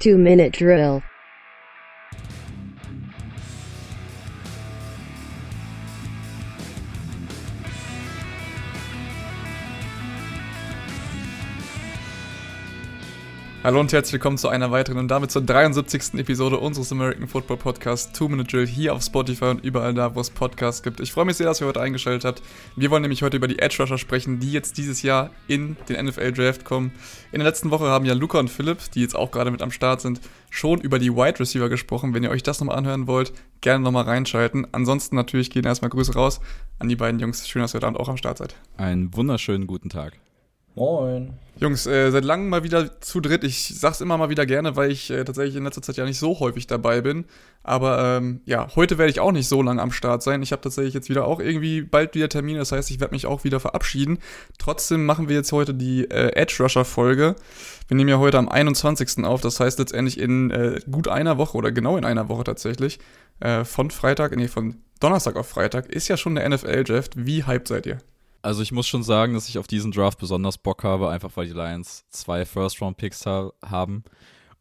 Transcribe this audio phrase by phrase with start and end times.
[0.00, 1.02] Two minute drill.
[13.62, 16.14] Hallo und herzlich willkommen zu einer weiteren und damit zur 73.
[16.14, 20.20] Episode unseres American Football Podcasts Two Minute Drill hier auf Spotify und überall da, wo
[20.20, 20.98] es Podcasts gibt.
[20.98, 22.42] Ich freue mich sehr, dass ihr heute eingeschaltet habt.
[22.74, 26.06] Wir wollen nämlich heute über die Edge Rusher sprechen, die jetzt dieses Jahr in den
[26.06, 26.90] NFL Draft kommen.
[27.32, 29.72] In der letzten Woche haben ja Luca und Philipp, die jetzt auch gerade mit am
[29.72, 32.14] Start sind, schon über die Wide Receiver gesprochen.
[32.14, 34.68] Wenn ihr euch das nochmal anhören wollt, gerne nochmal reinschalten.
[34.72, 36.40] Ansonsten natürlich gehen erstmal Grüße raus
[36.78, 37.46] an die beiden Jungs.
[37.46, 38.54] Schön, dass ihr heute Abend auch am Start seid.
[38.78, 40.14] Einen wunderschönen guten Tag.
[40.80, 41.34] Moin.
[41.58, 43.44] Jungs, äh, seit langem mal wieder zu dritt.
[43.44, 46.18] Ich sag's immer mal wieder gerne, weil ich äh, tatsächlich in letzter Zeit ja nicht
[46.18, 47.26] so häufig dabei bin.
[47.62, 50.42] Aber ähm, ja, heute werde ich auch nicht so lange am Start sein.
[50.42, 52.60] Ich habe tatsächlich jetzt wieder auch irgendwie bald wieder Termine.
[52.60, 54.20] Das heißt, ich werde mich auch wieder verabschieden.
[54.56, 57.36] Trotzdem machen wir jetzt heute die äh, Edge Rusher Folge.
[57.88, 59.22] Wir nehmen ja heute am 21.
[59.26, 59.42] auf.
[59.42, 63.00] Das heißt letztendlich in äh, gut einer Woche oder genau in einer Woche tatsächlich.
[63.40, 67.26] Äh, von Freitag, nee, von Donnerstag auf Freitag ist ja schon der NFL-Draft.
[67.26, 67.98] Wie hyped seid ihr?
[68.42, 71.46] Also ich muss schon sagen, dass ich auf diesen Draft besonders Bock habe, einfach weil
[71.46, 74.04] die Lions zwei First-Round-Picks ha haben.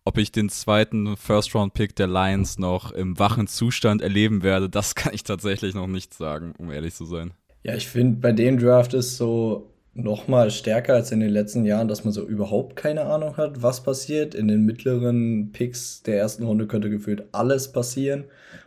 [0.06, 5.14] Ob ich den zweiten First-Round-Pick der Lions noch im wachen Zustand erleben werde, das kann
[5.14, 7.32] ich tatsächlich noch nicht sagen, um ehrlich zu sein.
[7.64, 11.66] Ja, ich finde, bei dem Draft ist so noch mal stärker als in den letzten
[11.66, 14.36] Jahren, dass man so überhaupt keine Ahnung hat, was passiert.
[14.36, 18.26] In den mittleren Picks der ersten Runde könnte gefühlt alles passieren.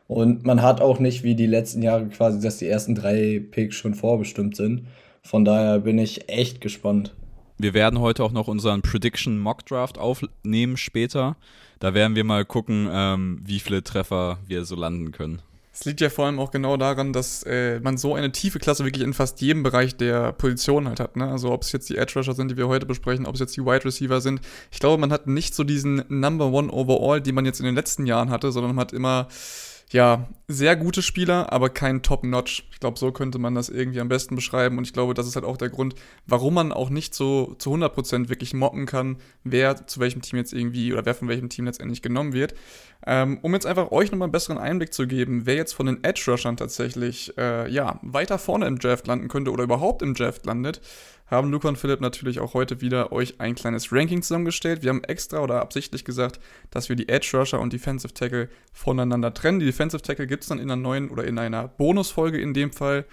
[0.09, 3.77] Und man hat auch nicht wie die letzten Jahre quasi, dass die ersten drei Picks
[3.77, 4.87] schon vorbestimmt sind.
[5.23, 7.15] Von daher bin ich echt gespannt.
[7.59, 11.37] Wir werden heute auch noch unseren Prediction Mock Draft aufnehmen später.
[11.79, 15.43] Da werden wir mal gucken, ähm, wie viele Treffer wir so landen können.
[15.75, 18.85] Es liegt ja vor allem auch genau daran, dass äh, man so eine tiefe Klasse
[18.85, 21.17] wirklich in fast jedem Bereich der Position halt hat.
[21.17, 21.31] Ne?
[21.31, 23.57] Also ob es jetzt die Edge Rusher sind, die wir heute besprechen, ob es jetzt
[23.57, 24.43] die Wide Receiver sind.
[24.71, 27.75] Ich glaube, man hat nicht so diesen Number One Overall, die man jetzt in den
[27.75, 29.29] letzten Jahren hatte, sondern man hat immer
[29.93, 32.65] ja, sehr gute Spieler, aber kein Top-Notch.
[32.73, 34.79] Ich glaube, so könnte man das irgendwie am besten beschreiben.
[34.79, 35.95] Und ich glaube, das ist halt auch der Grund,
[36.27, 40.55] warum man auch nicht so zu 100% wirklich mocken kann, wer zu welchem Team jetzt
[40.55, 42.55] irgendwie oder wer von welchem Team letztendlich genommen wird.
[43.07, 46.03] Ähm, um jetzt einfach euch nochmal einen besseren Einblick zu geben, wer jetzt von den
[46.03, 50.81] Edge-Rushern tatsächlich, äh, ja, weiter vorne im Draft landen könnte oder überhaupt im Draft landet,
[51.33, 54.83] haben Luca und Philipp natürlich auch heute wieder euch ein kleines Ranking zusammengestellt.
[54.83, 59.33] Wir haben extra oder absichtlich gesagt, dass wir die Edge Rusher und Defensive Tackle voneinander
[59.33, 59.59] trennen.
[59.59, 62.71] Die Defensive Tackle gibt es dann in einer neuen oder in einer Bonusfolge in dem
[62.71, 63.07] Fall.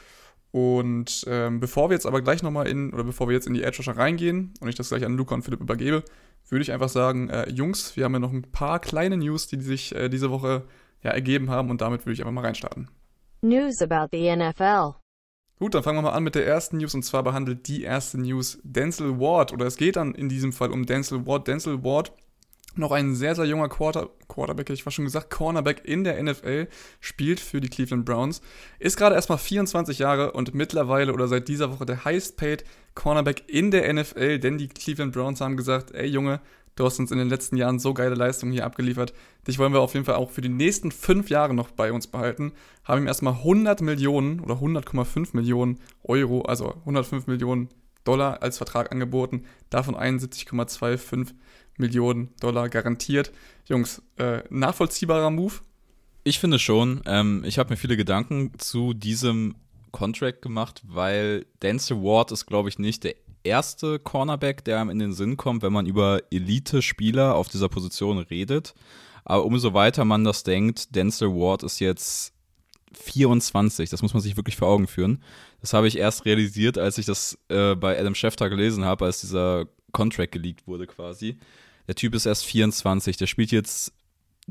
[0.52, 3.64] Und ähm, bevor wir jetzt aber gleich nochmal in, oder bevor wir jetzt in die
[3.64, 6.04] Edge Rusher reingehen und ich das gleich an Luca und Philipp übergebe,
[6.50, 9.62] würde ich einfach sagen, äh, Jungs, wir haben ja noch ein paar kleine News, die
[9.62, 10.64] sich äh, diese Woche
[11.04, 12.90] ja ergeben haben und damit würde ich einfach mal reinstarten.
[13.42, 14.96] News about the NFL.
[15.60, 16.96] Gut, dann fangen wir mal an mit der ersten News.
[16.96, 19.52] Und zwar behandelt die erste News Denzel Ward.
[19.52, 21.48] Oder es geht dann in diesem Fall um Denzel Ward.
[21.48, 22.14] Denzel Ward,
[22.76, 26.68] noch ein sehr, sehr junger Quarter, Quarterback, ich war schon gesagt, Cornerback in der NFL,
[27.00, 28.42] spielt für die Cleveland Browns,
[28.78, 32.64] ist gerade erstmal 24 Jahre und mittlerweile oder seit dieser Woche der highest paid
[32.96, 36.42] Cornerback in der NFL, denn die Cleveland Browns haben gesagt, ey Junge,
[36.80, 39.12] Du hast uns in den letzten Jahren so geile Leistungen hier abgeliefert.
[39.46, 42.08] Dich wollen wir auf jeden Fall auch für die nächsten fünf Jahre noch bei uns
[42.08, 42.54] behalten.
[42.86, 47.68] Haben ihm erstmal 100 Millionen oder 100,5 Millionen Euro, also 105 Millionen
[48.06, 49.44] Dollar als Vertrag angeboten.
[49.70, 51.34] Davon 71,25
[51.76, 53.34] Millionen Dollar garantiert.
[53.66, 55.56] Jungs, äh, nachvollziehbarer Move?
[56.24, 57.02] Ich finde schon.
[57.06, 59.56] Ähm, ich habe mir viele Gedanken zu diesem
[59.92, 63.16] Contract gemacht, weil Denzel Ward ist, glaube ich, nicht der
[63.50, 68.18] erste Cornerback, der einem in den Sinn kommt, wenn man über Elite-Spieler auf dieser Position
[68.20, 68.74] redet.
[69.26, 72.34] Aber umso weiter man das denkt, Denzel Ward ist jetzt
[72.94, 73.90] 24.
[73.90, 75.24] Das muss man sich wirklich vor Augen führen.
[75.62, 79.22] Das habe ich erst realisiert, als ich das äh, bei Adam Schefter gelesen habe, als
[79.22, 81.38] dieser Contract geleakt wurde quasi.
[81.88, 83.18] Der Typ ist erst 24.
[83.18, 83.94] Der spielt jetzt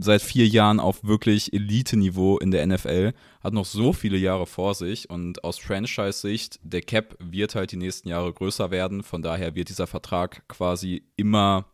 [0.00, 4.74] seit vier Jahren auf wirklich Elite-Niveau in der NFL, hat noch so viele Jahre vor
[4.74, 9.54] sich und aus Franchise-Sicht, der Cap wird halt die nächsten Jahre größer werden, von daher
[9.54, 11.66] wird dieser Vertrag quasi immer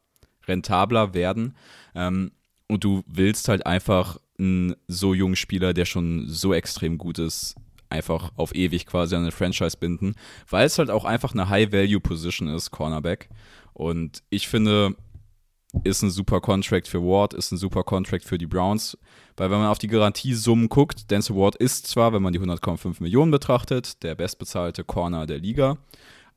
[0.46, 1.54] rentabler werden.
[1.94, 2.32] Ähm,
[2.66, 7.54] und du willst halt einfach einen so jungen Spieler, der schon so extrem gut ist,
[7.90, 10.14] einfach auf ewig quasi an eine Franchise binden,
[10.48, 13.28] weil es halt auch einfach eine High-Value-Position ist, Cornerback.
[13.72, 14.96] Und ich finde,
[15.82, 18.96] ist ein super Contract für Ward, ist ein super Contract für die Browns.
[19.36, 23.02] Weil wenn man auf die Garantiesummen guckt, Denzel Ward ist zwar, wenn man die 100,5
[23.02, 25.78] Millionen betrachtet, der bestbezahlte Corner der Liga,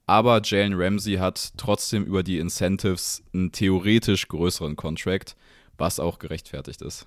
[0.07, 5.35] aber Jalen Ramsey hat trotzdem über die Incentives einen theoretisch größeren Contract,
[5.77, 7.05] was auch gerechtfertigt ist.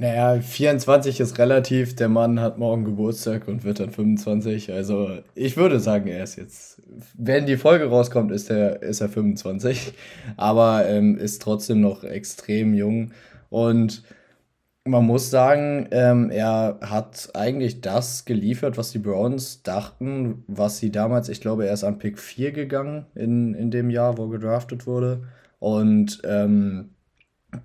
[0.00, 1.96] Naja, 24 ist relativ.
[1.96, 4.70] Der Mann hat morgen Geburtstag und wird dann 25.
[4.72, 6.80] Also ich würde sagen, er ist jetzt,
[7.14, 9.92] wenn die Folge rauskommt, ist er, ist er 25.
[10.36, 13.10] Aber ähm, ist trotzdem noch extrem jung.
[13.50, 14.04] Und
[14.84, 20.92] man muss sagen, ähm, er hat eigentlich das geliefert, was die Browns dachten, was sie
[20.92, 24.86] damals, ich glaube, er ist an Pick 4 gegangen in, in dem Jahr, wo gedraftet
[24.86, 25.24] wurde.
[25.58, 26.90] Und ähm,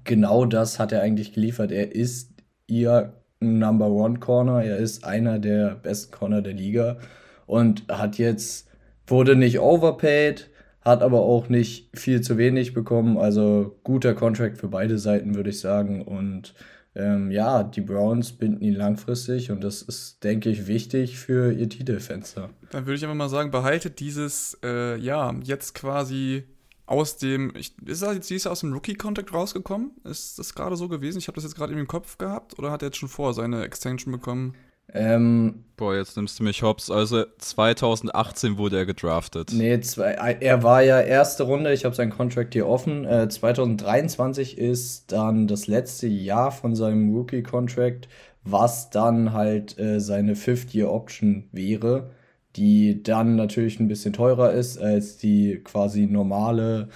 [0.03, 1.71] genau das hat er eigentlich geliefert.
[1.71, 2.31] Er ist
[2.67, 4.63] ihr Number One Corner.
[4.63, 6.97] Er ist einer der besten Corner der Liga
[7.45, 8.67] und hat jetzt,
[9.07, 10.49] wurde nicht overpaid,
[10.81, 13.17] hat aber auch nicht viel zu wenig bekommen.
[13.17, 16.01] Also guter Contract für beide Seiten, würde ich sagen.
[16.01, 16.53] Und
[16.95, 21.67] ähm, ja, die Browns binden ihn langfristig und das ist, denke ich, wichtig für ihr
[21.67, 22.49] Titelfenster.
[22.71, 26.43] Dann würde ich einfach mal sagen, behaltet dieses, äh, ja, jetzt quasi
[26.85, 29.91] aus dem, ich, ist er jetzt dieses Jahr aus dem Rookie-Contract rausgekommen?
[30.03, 31.17] Ist das gerade so gewesen?
[31.17, 33.63] Ich habe das jetzt gerade im Kopf gehabt oder hat er jetzt schon vor seine
[33.63, 34.55] Extension bekommen?
[34.93, 36.91] Ähm, Boah, jetzt nimmst du mich hops.
[36.91, 39.51] Also 2018 wurde er gedraftet.
[39.53, 43.05] Nee, zwei, er war ja erste Runde, ich habe seinen Contract hier offen.
[43.05, 48.09] Äh, 2023 ist dann das letzte Jahr von seinem Rookie-Contract,
[48.43, 52.11] was dann halt äh, seine Fifth-Year-Option wäre
[52.55, 56.89] die dann natürlich ein bisschen teurer ist als die quasi normale,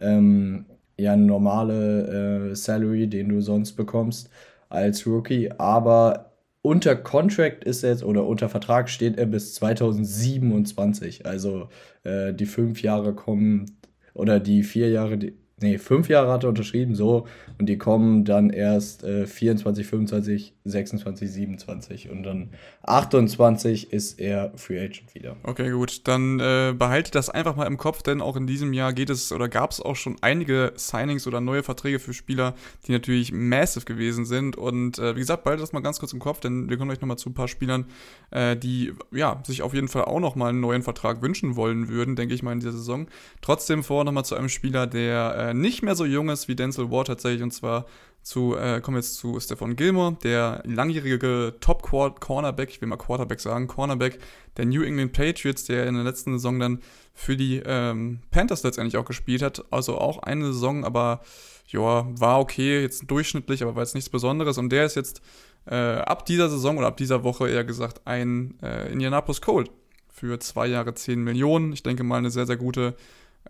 [0.00, 0.66] ähm,
[0.98, 4.30] ja, normale äh, Salary, den du sonst bekommst
[4.68, 5.50] als Rookie.
[5.58, 6.32] Aber
[6.62, 11.26] unter Contract ist er jetzt oder unter Vertrag steht er bis 2027.
[11.26, 11.68] Also
[12.04, 13.78] äh, die fünf Jahre kommen
[14.14, 17.26] oder die vier Jahre, die, nee, fünf Jahre hat er unterschrieben, so,
[17.58, 22.50] und die kommen dann erst äh, 24, 25, 26, 27 und dann
[22.82, 25.36] 28 ist er Free Agent wieder.
[25.42, 28.92] Okay, gut, dann äh, behalte das einfach mal im Kopf, denn auch in diesem Jahr
[28.92, 32.54] geht es oder gab es auch schon einige Signings oder neue Verträge für Spieler,
[32.86, 36.20] die natürlich massive gewesen sind und äh, wie gesagt, behalte das mal ganz kurz im
[36.20, 37.86] Kopf, denn wir kommen gleich nochmal zu ein paar Spielern,
[38.30, 42.16] äh, die ja, sich auf jeden Fall auch nochmal einen neuen Vertrag wünschen wollen würden,
[42.16, 43.06] denke ich mal in dieser Saison.
[43.40, 47.08] Trotzdem vor nochmal zu einem Spieler, der nicht mehr so jung ist wie Denzel Ward
[47.08, 47.42] tatsächlich.
[47.42, 47.86] Und zwar
[48.22, 53.40] zu, äh, kommen wir jetzt zu Stefan Gilmore, der langjährige Top-Cornerback, ich will mal Quarterback
[53.40, 54.18] sagen, Cornerback
[54.56, 56.80] der New England Patriots, der in der letzten Saison dann
[57.14, 59.64] für die ähm, Panthers letztendlich auch gespielt hat.
[59.70, 61.20] Also auch eine Saison, aber
[61.68, 64.58] ja, war okay, jetzt durchschnittlich, aber war jetzt nichts Besonderes.
[64.58, 65.20] Und der ist jetzt
[65.66, 69.70] äh, ab dieser Saison oder ab dieser Woche eher gesagt ein äh, Indianapolis Colt
[70.12, 71.72] für zwei Jahre 10 Millionen.
[71.72, 72.94] Ich denke mal eine sehr, sehr gute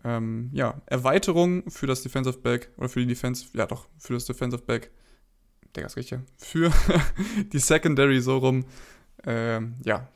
[0.05, 4.25] ähm, ja, Erweiterung für das Defensive Back oder für die Defense, ja doch, für das
[4.25, 4.91] Defensive Back,
[5.75, 6.73] der ist richtig, für
[7.53, 8.65] die Secondary so rum,
[9.25, 10.09] ähm, ja,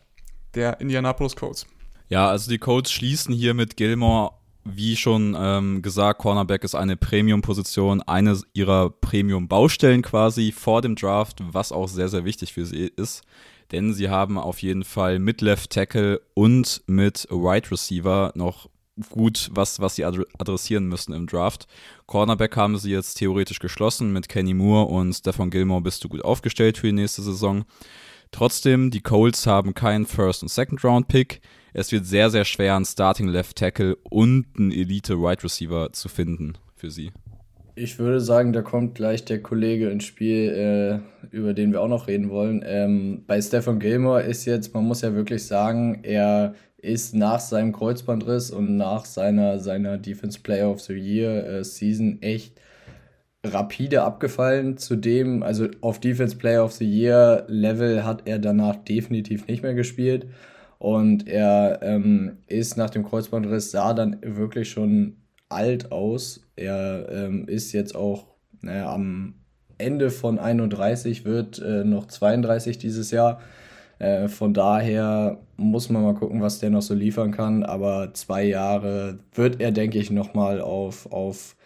[0.54, 1.66] der Indianapolis Colts.
[2.08, 4.32] Ja, also die Colts schließen hier mit Gilmore,
[4.64, 11.38] wie schon ähm, gesagt, Cornerback ist eine Premium-Position, eine ihrer Premium-Baustellen quasi vor dem Draft,
[11.52, 13.22] was auch sehr, sehr wichtig für sie ist.
[13.72, 18.68] Denn sie haben auf jeden Fall mit Left Tackle und mit Wide Receiver noch
[19.10, 21.66] gut, was, was sie adressieren müssen im Draft.
[22.06, 24.12] Cornerback haben sie jetzt theoretisch geschlossen.
[24.12, 27.64] Mit Kenny Moore und Stefan Gilmore bist du gut aufgestellt für die nächste Saison.
[28.32, 31.40] Trotzdem, die Colts haben keinen First- und Second-Round-Pick.
[31.72, 36.08] Es wird sehr, sehr schwer, einen Starting Left Tackle und einen Elite Wide Receiver zu
[36.08, 37.12] finden für sie.
[37.78, 41.88] Ich würde sagen, da kommt gleich der Kollege ins Spiel, äh, über den wir auch
[41.88, 42.64] noch reden wollen.
[42.66, 46.54] Ähm, bei Stefan Gilmore ist jetzt, man muss ja wirklich sagen, er
[46.86, 52.22] ist nach seinem Kreuzbandriss und nach seiner, seiner Defense Player of the Year äh, Season
[52.22, 52.60] echt
[53.44, 54.76] rapide abgefallen.
[54.76, 59.74] Zudem, also auf Defense Player of the Year Level hat er danach definitiv nicht mehr
[59.74, 60.26] gespielt.
[60.78, 65.16] Und er ähm, ist nach dem Kreuzbandriss, sah dann wirklich schon
[65.48, 66.46] alt aus.
[66.54, 68.26] Er ähm, ist jetzt auch
[68.60, 69.34] naja, am
[69.78, 73.40] Ende von 31, wird äh, noch 32 dieses Jahr.
[73.98, 77.62] Äh, von daher muss man mal gucken, was der noch so liefern kann.
[77.62, 81.56] Aber zwei Jahre wird er, denke ich, nochmal auf, auf,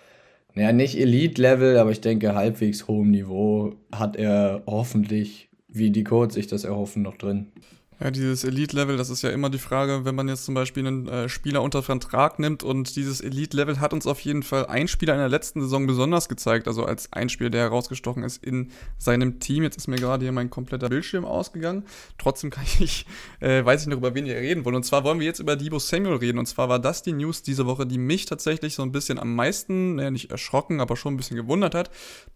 [0.54, 6.34] naja, nicht Elite-Level, aber ich denke, halbwegs hohem Niveau hat er hoffentlich, wie die Codes
[6.34, 7.52] sich das erhoffen, noch drin.
[8.02, 11.06] Ja, dieses Elite-Level, das ist ja immer die Frage, wenn man jetzt zum Beispiel einen
[11.06, 15.12] äh, Spieler unter Vertrag nimmt und dieses Elite-Level hat uns auf jeden Fall ein Spieler
[15.12, 19.38] in der letzten Saison besonders gezeigt, also als ein Spieler, der herausgestochen ist in seinem
[19.38, 19.64] Team.
[19.64, 21.84] Jetzt ist mir gerade hier mein kompletter Bildschirm ausgegangen.
[22.16, 23.04] Trotzdem kann ich,
[23.40, 24.76] äh, weiß ich noch, über wen wir reden wollen.
[24.76, 26.38] Und zwar wollen wir jetzt über Debo Samuel reden.
[26.38, 29.34] Und zwar war das die News diese Woche, die mich tatsächlich so ein bisschen am
[29.34, 31.90] meisten, naja, nicht erschrocken, aber schon ein bisschen gewundert hat.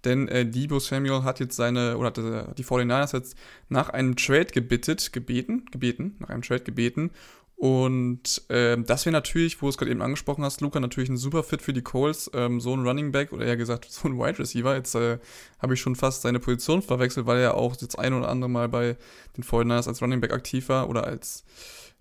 [0.04, 3.35] Denn äh, Debo Samuel hat jetzt seine, oder hat die 49ers jetzt
[3.71, 7.11] nach einem Trade gebittet, gebeten, gebeten, nach einem Trade gebeten.
[7.56, 11.16] Und ähm, das wäre natürlich, wo du es gerade eben angesprochen hast, Luca, natürlich ein
[11.16, 12.30] super Fit für die Coles.
[12.34, 14.75] Ähm, so ein Running Back oder eher gesagt so ein Wide Receiver.
[14.75, 15.18] Jetzt äh,
[15.61, 18.68] habe ich schon fast seine Position verwechselt, weil er auch jetzt ein oder andere Mal
[18.68, 18.96] bei
[19.37, 21.44] den 49ers als Running Back aktiv war oder als,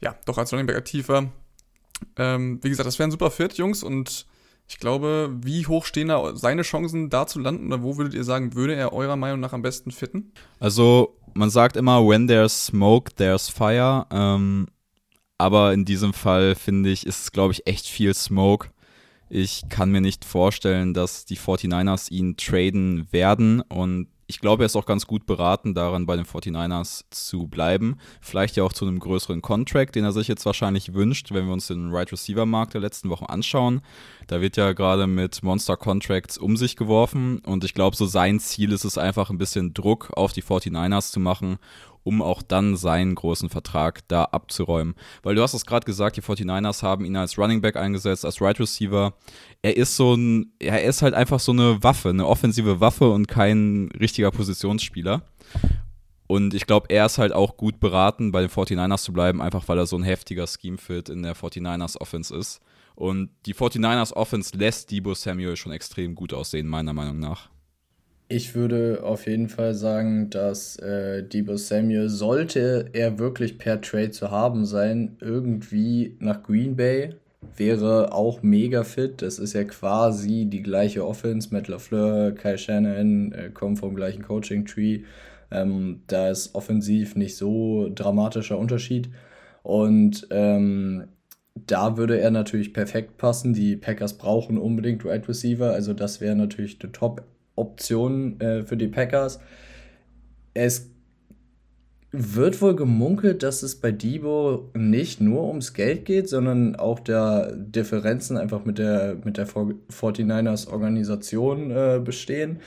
[0.02, 1.32] ja, doch als Running Back aktiv war.
[2.18, 3.84] Ähm, wie gesagt, das wäre ein super Fit, Jungs.
[3.84, 4.26] Und
[4.68, 7.68] ich glaube, wie hoch stehen da seine Chancen, da zu landen?
[7.68, 10.32] Oder wo würdet ihr sagen, würde er eurer Meinung nach am besten fitten?
[10.60, 14.06] Also, man sagt immer, when there's smoke, there's fire.
[14.12, 14.68] Ähm,
[15.38, 18.70] aber in diesem Fall finde ich, ist es, glaube ich, echt viel Smoke.
[19.30, 24.66] Ich kann mir nicht vorstellen, dass die 49ers ihn traden werden und ich glaube, er
[24.68, 27.98] ist auch ganz gut beraten, daran bei den 49ers zu bleiben.
[28.22, 31.54] Vielleicht ja auch zu einem größeren Contract, den er sich jetzt wahrscheinlich wünscht, wenn wir
[31.54, 33.82] uns den Right Receiver Markt der letzten Wochen anschauen.
[34.28, 38.40] Da wird ja gerade mit Monster Contracts um sich geworfen und ich glaube, so sein
[38.40, 41.58] Ziel ist es einfach ein bisschen Druck auf die 49ers zu machen
[42.04, 44.96] um auch dann seinen großen Vertrag da abzuräumen.
[45.22, 48.42] Weil du hast es gerade gesagt, die 49ers haben ihn als Running Back eingesetzt, als
[48.42, 49.14] Right Receiver.
[49.62, 53.28] Er ist so ein, er ist halt einfach so eine Waffe, eine offensive Waffe und
[53.28, 55.24] kein richtiger Positionsspieler.
[56.28, 59.68] Und ich glaube, er ist halt auch gut beraten, bei den 49ers zu bleiben, einfach
[59.68, 62.62] weil er so ein heftiger Scheme-Fit in der 49ers Offense ist.
[62.96, 67.50] Und die 49ers Offense lässt Debo Samuel schon extrem gut aussehen, meiner Meinung nach.
[68.36, 74.10] Ich würde auf jeden Fall sagen, dass äh, Debo Samuel, sollte er wirklich per Trade
[74.10, 77.14] zu haben sein, irgendwie nach Green Bay
[77.58, 79.22] wäre auch mega fit.
[79.22, 81.50] Das ist ja quasi die gleiche Offense.
[81.52, 85.02] Matt LaFleur, Kyle Shannon äh, kommen vom gleichen Coaching-Tree.
[85.52, 89.10] Ähm, da ist offensiv nicht so dramatischer Unterschied.
[89.62, 91.04] Und ähm,
[91.54, 93.54] da würde er natürlich perfekt passen.
[93.54, 95.72] Die Packers brauchen unbedingt Wide Receiver.
[95.72, 97.22] Also das wäre natürlich eine Top
[97.56, 99.40] Option äh, für die Packers.
[100.54, 100.90] Es
[102.12, 107.52] wird wohl gemunkelt, dass es bei Debo nicht nur ums Geld geht, sondern auch der
[107.56, 112.60] Differenzen einfach mit der, mit der 49ers Organisation äh, bestehen.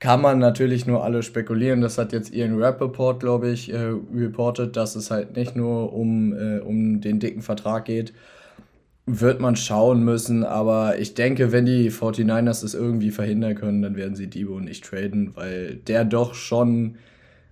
[0.00, 1.80] Kann man natürlich nur alle spekulieren.
[1.80, 6.32] Das hat jetzt Ian Rappaport, glaube ich, äh, reportet, dass es halt nicht nur um,
[6.32, 8.12] äh, um den dicken Vertrag geht,
[9.06, 13.96] wird man schauen müssen, aber ich denke, wenn die 49ers es irgendwie verhindern können, dann
[13.96, 16.96] werden sie Debo nicht traden, weil der doch schon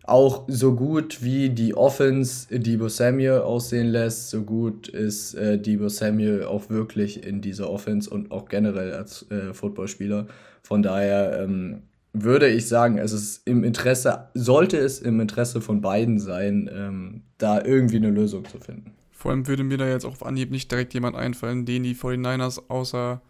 [0.04, 5.88] auch so gut wie die Offense Debo Samuel aussehen lässt, so gut ist äh, Debo
[5.88, 10.26] Samuel auch wirklich in dieser Offense und auch generell als äh, Footballspieler.
[10.62, 15.80] Von daher ähm, würde ich sagen, es ist im Interesse, sollte es im Interesse von
[15.80, 18.92] beiden sein, ähm, da irgendwie eine Lösung zu finden.
[19.20, 21.94] Vor allem würde mir da jetzt auch auf Anhieb nicht direkt jemand einfallen, den die
[21.94, 23.20] 49ers außer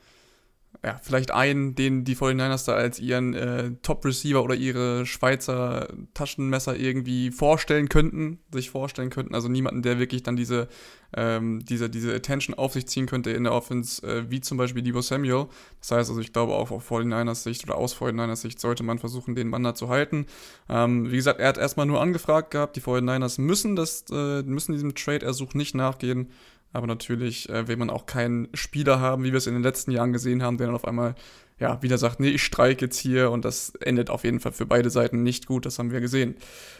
[0.82, 6.74] ja, vielleicht einen, den die 49ers da als ihren äh, Top-Receiver oder ihre Schweizer Taschenmesser
[6.74, 9.34] irgendwie vorstellen könnten, sich vorstellen könnten.
[9.34, 10.68] Also niemanden, der wirklich dann diese,
[11.14, 14.82] ähm, diese, diese Attention auf sich ziehen könnte in der Offense, äh, wie zum Beispiel
[14.82, 15.48] Debo Samuel.
[15.80, 18.98] Das heißt also, ich glaube auch auf 49ers Sicht oder aus 49ers Sicht sollte man
[18.98, 20.24] versuchen, den Mann da zu halten.
[20.70, 24.72] Ähm, wie gesagt, er hat erstmal nur angefragt gehabt, die 49ers müssen das, äh, müssen
[24.72, 26.30] diesem Trade-Ersuch nicht nachgehen.
[26.72, 29.90] Aber natürlich äh, will man auch keinen Spieler haben, wie wir es in den letzten
[29.90, 31.14] Jahren gesehen haben, der dann auf einmal
[31.60, 34.64] ja, wieder sagt, nee, ich streike jetzt hier und das endet auf jeden Fall für
[34.64, 36.36] beide Seiten nicht gut, das haben wir gesehen.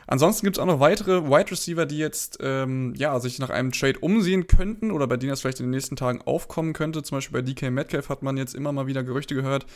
[0.07, 3.73] Ansonsten gibt es auch noch weitere Wide Receiver, die jetzt ähm, ja, sich nach einem
[3.73, 7.03] Trade umsehen könnten oder bei denen das vielleicht in den nächsten Tagen aufkommen könnte.
[7.03, 9.67] Zum Beispiel bei DK Metcalf hat man jetzt immer mal wieder Gerüchte gehört,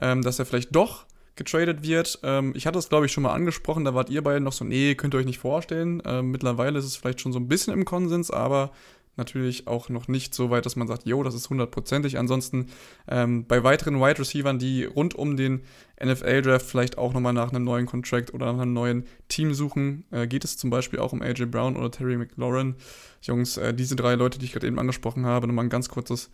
[0.00, 1.04] ähm, dass er vielleicht doch
[1.36, 2.20] getradet wird.
[2.22, 4.64] Ähm, ich hatte es, glaube ich, schon mal angesprochen, da wart ihr beide noch so,
[4.64, 6.02] nee, könnt ihr euch nicht vorstellen.
[6.06, 8.70] Ähm, mittlerweile ist es vielleicht schon so ein bisschen im Konsens, aber
[9.16, 12.18] natürlich auch noch nicht so weit, dass man sagt, jo, das ist hundertprozentig.
[12.18, 12.66] Ansonsten
[13.08, 15.62] ähm, bei weiteren Wide Receivern, die rund um den
[16.02, 20.26] NFL-Draft vielleicht auch nochmal nach einem neuen Contract oder nach einem neuen Team suchen, äh,
[20.26, 22.74] geht es zum Beispiel auch um AJ Brown oder Terry McLaurin.
[23.22, 26.30] Jungs, äh, diese drei Leute, die ich gerade eben angesprochen habe, nochmal ein ganz kurzes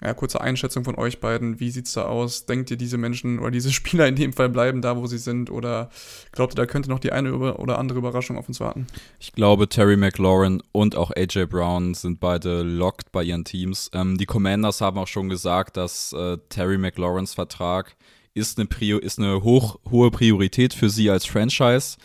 [0.00, 1.58] ja, kurze Einschätzung von euch beiden.
[1.58, 2.46] Wie sieht's da aus?
[2.46, 5.50] Denkt ihr, diese Menschen oder diese Spieler in dem Fall bleiben da, wo sie sind?
[5.50, 5.90] Oder
[6.32, 8.86] glaubt ihr, da könnte noch die eine oder andere Überraschung auf uns warten?
[9.18, 13.90] Ich glaube, Terry McLaurin und auch AJ Brown sind beide locked bei ihren Teams.
[13.92, 17.96] Ähm, die Commanders haben auch schon gesagt, dass äh, Terry McLaurins Vertrag
[18.34, 21.96] ist eine, Prio ist eine hoch, hohe Priorität für sie als Franchise.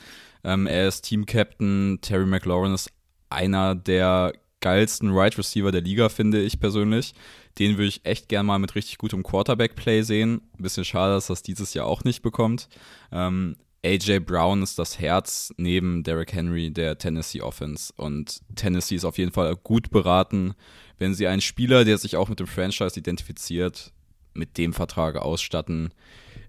[0.44, 2.00] Ähm, er ist Team-Captain.
[2.02, 2.90] Terry McLaurin ist
[3.30, 4.34] einer der
[4.64, 7.14] geilsten Wide right Receiver der Liga, finde ich persönlich.
[7.60, 10.42] Den würde ich echt gern mal mit richtig gutem Quarterback-Play sehen.
[10.58, 12.68] Ein bisschen schade, dass das dieses Jahr auch nicht bekommt.
[13.12, 13.56] Ähm,
[13.86, 17.94] AJ Brown ist das Herz neben Derrick Henry der Tennessee Offense.
[17.96, 20.54] Und Tennessee ist auf jeden Fall gut beraten,
[20.98, 23.92] wenn sie einen Spieler, der sich auch mit dem Franchise identifiziert,
[24.34, 25.94] mit dem Vertrag ausstatten,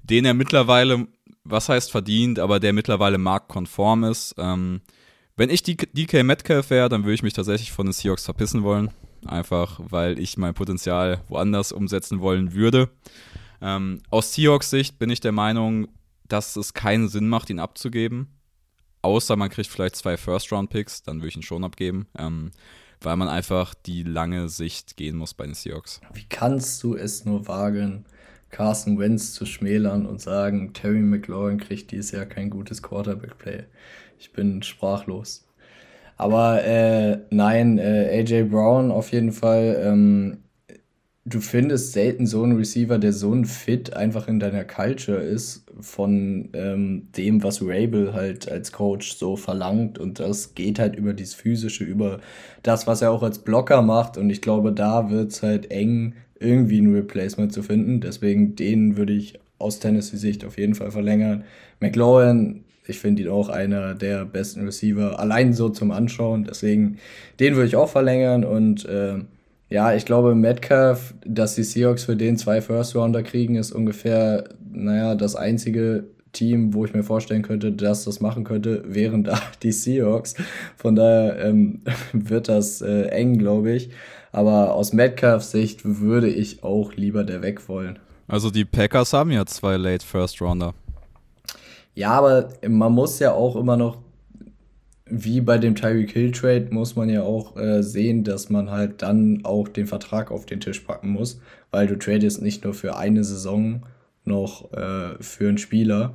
[0.04, 1.08] den er mittlerweile,
[1.42, 4.37] was heißt verdient, aber der mittlerweile marktkonform ist.
[4.38, 4.80] Ähm,
[5.37, 8.90] wenn ich DK Metcalf wäre, dann würde ich mich tatsächlich von den Seahawks verpissen wollen
[9.26, 12.90] einfach weil ich mein Potenzial woanders umsetzen wollen würde.
[13.61, 15.88] Ähm, aus Seahawks Sicht bin ich der Meinung,
[16.28, 18.28] dass es keinen Sinn macht, ihn abzugeben.
[19.02, 22.07] Außer man kriegt vielleicht zwei First-Round-Picks, dann würde ich ihn schon abgeben.
[22.19, 22.50] Ähm,
[23.00, 26.00] weil man einfach die lange Sicht gehen muss bei den Seahawks.
[26.12, 28.07] Wie kannst du es nur wagen,
[28.50, 33.64] Carson Wentz zu schmälern und sagen, Terry McLaurin kriegt dieses Jahr kein gutes Quarterback-Play?
[34.19, 35.44] Ich bin sprachlos.
[36.16, 39.80] Aber äh, nein, äh, AJ Brown auf jeden Fall.
[39.83, 40.38] Ähm,
[41.25, 45.64] du findest selten so einen Receiver, der so ein Fit einfach in deiner Culture ist
[45.80, 49.99] von ähm, dem, was Rabel halt als Coach so verlangt.
[49.99, 52.21] Und das geht halt über dieses Physische, über
[52.62, 54.18] das, was er auch als Blocker macht.
[54.18, 58.00] Und ich glaube, da wird es halt eng, irgendwie ein Replacement zu finden.
[58.00, 61.44] Deswegen den würde ich aus Tennessee-Sicht auf jeden Fall verlängern.
[61.80, 66.45] McLaurin, ich finde ihn auch einer der besten Receiver, allein so zum Anschauen.
[66.45, 66.99] Deswegen
[67.41, 69.19] den würde ich auch verlängern und äh,
[69.71, 75.14] ja, ich glaube, Metcalf, dass die Seahawks für den zwei First-Rounder kriegen, ist ungefähr, naja,
[75.14, 79.73] das einzige Team, wo ich mir vorstellen könnte, dass das machen könnte, wären da die
[79.73, 80.35] Seahawks.
[80.76, 81.81] Von daher ähm,
[82.12, 83.91] wird das äh, eng, glaube ich.
[84.33, 87.99] Aber aus Metcalfs Sicht würde ich auch lieber der weg wollen.
[88.26, 90.75] Also die Packers haben ja zwei Late First Rounder.
[91.95, 93.99] Ja, aber man muss ja auch immer noch
[95.07, 99.03] wie bei dem Tyreek Hill Trade muss man ja auch äh, sehen, dass man halt
[99.03, 102.97] dann auch den Vertrag auf den Tisch packen muss, weil du tradest nicht nur für
[102.97, 103.83] eine Saison
[104.25, 106.15] noch äh, für einen Spieler,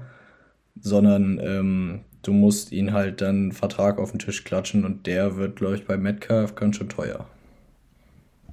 [0.79, 5.57] sondern ähm, du musst ihn halt dann Vertrag auf den Tisch klatschen und der wird,
[5.57, 7.27] glaube ich, bei Metcalf ganz schön teuer.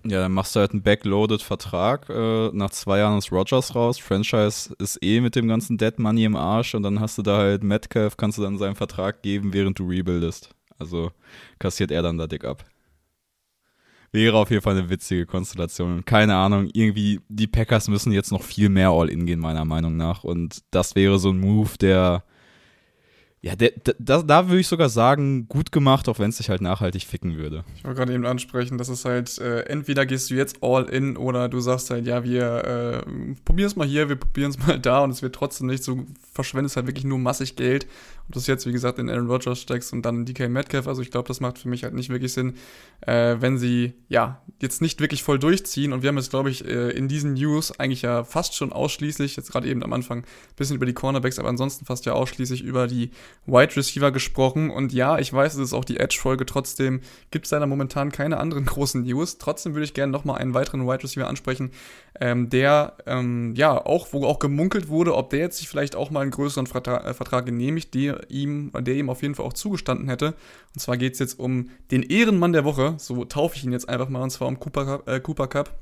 [0.09, 2.09] Ja, dann machst du halt einen backloaded Vertrag.
[2.09, 3.99] Äh, nach zwei Jahren ist Rogers raus.
[3.99, 7.39] Franchise ist eh mit dem ganzen Dead Money im Arsch und dann hast du da
[7.39, 10.55] halt Metcalf, kannst du dann seinen Vertrag geben, während du rebuildest.
[10.79, 11.11] Also
[11.59, 12.65] kassiert er dann da dick ab.
[14.13, 16.05] Wäre auf jeden Fall eine witzige Konstellation.
[16.05, 20.23] Keine Ahnung, irgendwie, die Packers müssen jetzt noch viel mehr All-In gehen, meiner Meinung nach.
[20.23, 22.23] Und das wäre so ein Move, der
[23.43, 26.63] ja, der, da, da würde ich sogar sagen, gut gemacht, auch wenn es sich halt
[26.63, 27.65] nachhaltig ficken würde.
[27.77, 31.17] Ich wollte gerade eben ansprechen, dass es halt, äh, entweder gehst du jetzt all in
[31.17, 34.81] oder du sagst halt, ja, wir äh, probieren es mal hier, wir probieren es mal
[34.81, 37.87] da und es wird trotzdem nicht so, verschwendest halt wirklich nur massig Geld.
[38.27, 40.87] Ob du es jetzt, wie gesagt, in Aaron Rodgers steckst und dann in DK Metcalf,
[40.89, 42.55] also ich glaube, das macht für mich halt nicht wirklich Sinn,
[43.03, 46.65] äh, wenn sie, ja, jetzt nicht wirklich voll durchziehen und wir haben jetzt, glaube ich,
[46.65, 50.57] äh, in diesen News eigentlich ja fast schon ausschließlich, jetzt gerade eben am Anfang, ein
[50.57, 53.11] bisschen über die Cornerbacks, aber ansonsten fast ja ausschließlich über die
[53.47, 54.71] Wide Receiver gesprochen.
[54.71, 56.47] Und ja, ich weiß, es ist auch die Edge-Folge.
[56.47, 59.39] Trotzdem gibt es leider momentan keine anderen großen News.
[59.39, 61.71] Trotzdem würde ich gerne nochmal einen weiteren Wide Receiver ansprechen,
[62.21, 66.11] ähm, der, ähm, ja, auch, wo auch gemunkelt wurde, ob der jetzt sich vielleicht auch
[66.11, 69.53] mal einen größeren Vertrag, äh, Vertrag genehmigt, der ihm, der ihm auf jeden Fall auch
[69.53, 70.35] zugestanden hätte.
[70.75, 72.95] Und zwar geht es jetzt um den Ehrenmann der Woche.
[72.99, 75.79] So taufe ich ihn jetzt einfach mal, und zwar um Cooper, äh, Cooper Cup.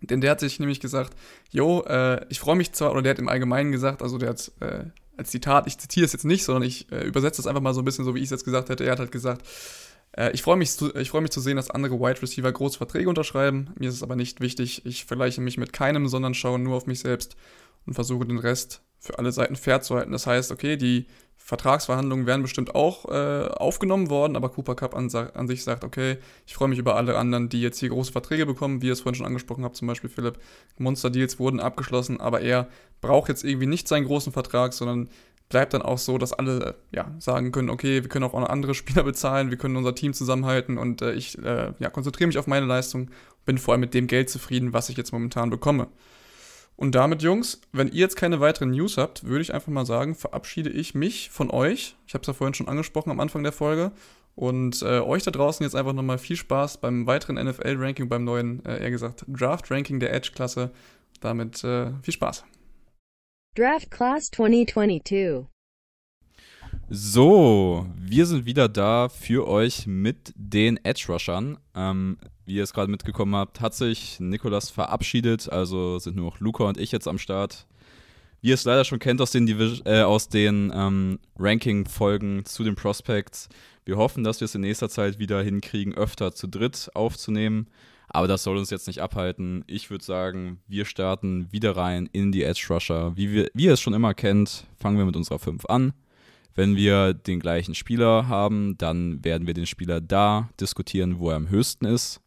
[0.00, 1.14] Denn der hat sich nämlich gesagt,
[1.50, 4.52] yo, äh, ich freue mich zwar, oder der hat im Allgemeinen gesagt, also der hat
[4.60, 4.84] äh,
[5.16, 7.80] als Zitat, ich zitiere es jetzt nicht, sondern ich äh, übersetze es einfach mal so
[7.80, 8.84] ein bisschen so, wie ich es jetzt gesagt hätte.
[8.84, 9.46] Er hat halt gesagt,
[10.16, 13.70] äh, ich freue mich, freu mich zu sehen, dass andere Wide Receiver große Verträge unterschreiben.
[13.78, 14.84] Mir ist es aber nicht wichtig.
[14.84, 17.36] Ich vergleiche mich mit keinem, sondern schaue nur auf mich selbst
[17.86, 20.12] und versuche den Rest für alle Seiten fair zu halten.
[20.12, 21.06] Das heißt, okay, die
[21.46, 26.16] Vertragsverhandlungen wären bestimmt auch äh, aufgenommen worden, aber Cooper Cup an, an, sich sagt, okay,
[26.46, 29.02] ich freue mich über alle anderen, die jetzt hier große Verträge bekommen, wie ihr es
[29.02, 30.38] vorhin schon angesprochen habt, zum Beispiel Philipp.
[30.78, 32.66] Monster-Deals wurden abgeschlossen, aber er
[33.02, 35.10] braucht jetzt irgendwie nicht seinen großen Vertrag, sondern
[35.50, 39.02] bleibt dann auch so, dass alle ja, sagen können, okay, wir können auch andere Spieler
[39.02, 42.64] bezahlen, wir können unser Team zusammenhalten und äh, ich äh, ja, konzentriere mich auf meine
[42.64, 43.10] Leistung,
[43.44, 45.88] bin vor allem mit dem Geld zufrieden, was ich jetzt momentan bekomme.
[46.76, 50.14] Und damit, Jungs, wenn ihr jetzt keine weiteren News habt, würde ich einfach mal sagen,
[50.14, 51.96] verabschiede ich mich von euch.
[52.06, 53.92] Ich habe es ja vorhin schon angesprochen am Anfang der Folge.
[54.34, 58.64] Und äh, euch da draußen jetzt einfach nochmal viel Spaß beim weiteren NFL-Ranking, beim neuen,
[58.64, 60.72] äh, eher gesagt, Draft-Ranking der Edge-Klasse.
[61.20, 62.44] Damit äh, viel Spaß.
[63.54, 65.46] Draft Class 2022
[66.90, 71.58] so, wir sind wieder da für euch mit den Edge Rushern.
[71.74, 76.40] Ähm, wie ihr es gerade mitgekommen habt, hat sich Nikolas verabschiedet, also sind nur noch
[76.40, 77.66] Luca und ich jetzt am Start.
[78.42, 83.48] Wie ihr es leider schon kennt aus den, äh, den ähm, Ranking-Folgen zu den Prospects.
[83.86, 87.68] Wir hoffen, dass wir es in nächster Zeit wieder hinkriegen, öfter zu dritt aufzunehmen.
[88.08, 89.64] Aber das soll uns jetzt nicht abhalten.
[89.66, 93.16] Ich würde sagen, wir starten wieder rein in die Edge Rusher.
[93.16, 95.94] Wie, wir, wie ihr es schon immer kennt, fangen wir mit unserer 5 an.
[96.54, 101.36] Wenn wir den gleichen Spieler haben, dann werden wir den Spieler da diskutieren, wo er
[101.36, 102.20] am höchsten ist.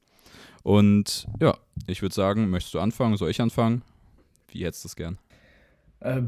[0.64, 3.16] Und ja, ich würde sagen, möchtest du anfangen?
[3.16, 3.84] Soll ich anfangen?
[4.50, 5.18] Wie hättest du es gern?
[6.02, 6.24] Äh,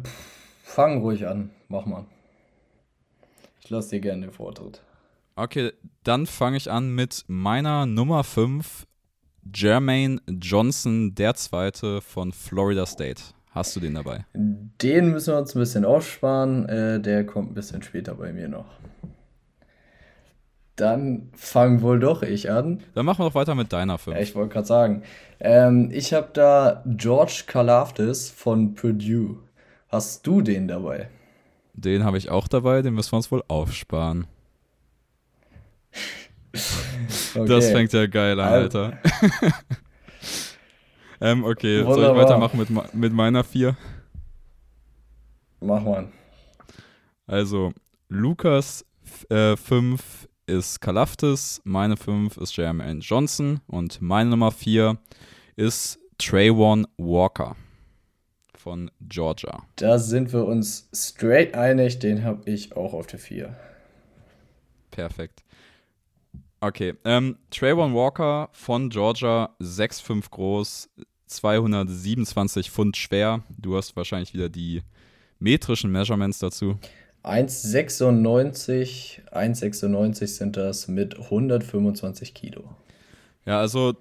[0.63, 2.05] fang ruhig an, mach mal.
[3.61, 4.81] Ich lasse dir gerne den Vortritt.
[5.35, 8.87] Okay, dann fange ich an mit meiner Nummer 5,
[9.53, 13.21] Jermaine Johnson, der Zweite von Florida State.
[13.49, 14.25] Hast du den dabei?
[14.33, 16.69] Den müssen wir uns ein bisschen aufsparen.
[16.69, 18.65] Äh, der kommt ein bisschen später bei mir noch.
[20.75, 22.79] Dann fang wohl doch ich an.
[22.93, 24.15] Dann machen wir doch weiter mit deiner 5.
[24.15, 25.03] Ja, ich wollte gerade sagen.
[25.39, 29.39] Ähm, ich habe da George Kalafdis von Purdue.
[29.89, 31.09] Hast du den dabei?
[31.73, 34.27] Den habe ich auch dabei, den müssen wir uns wohl aufsparen.
[37.35, 37.45] okay.
[37.47, 38.97] Das fängt ja geil an, Alter.
[41.21, 41.95] ähm, okay, Wunderbar.
[41.95, 43.75] soll ich weitermachen mit, mit meiner 4?
[45.61, 46.07] Mach mal.
[47.27, 47.73] Also,
[48.07, 48.85] Lukas
[49.29, 49.59] 5
[50.47, 54.97] äh, ist Kalaftis, meine 5 ist Jermaine Johnson und meine Nummer 4
[55.55, 57.55] ist Trayvon Walker
[58.55, 59.63] von Georgia.
[59.75, 63.55] Da sind wir uns straight einig, den habe ich auch auf der 4.
[64.91, 65.43] Perfekt.
[66.61, 70.89] Okay, ähm, Trayvon Walker von Georgia, 6'5 groß,
[71.29, 73.41] 227 Pfund schwer.
[73.57, 74.81] Du hast wahrscheinlich wieder die
[75.39, 76.77] metrischen Measurements dazu.
[77.23, 82.63] 1,96, 1,96 sind das mit 125 Kilo.
[83.45, 83.95] Ja, also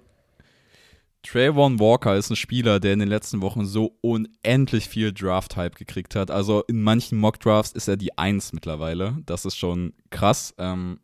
[1.23, 6.15] Trayvon Walker ist ein Spieler, der in den letzten Wochen so unendlich viel Draft-Hype gekriegt
[6.15, 6.31] hat.
[6.31, 9.17] Also in manchen Mock-Drafts ist er die Eins mittlerweile.
[9.25, 10.53] Das ist schon krass.
[10.57, 10.99] Ähm,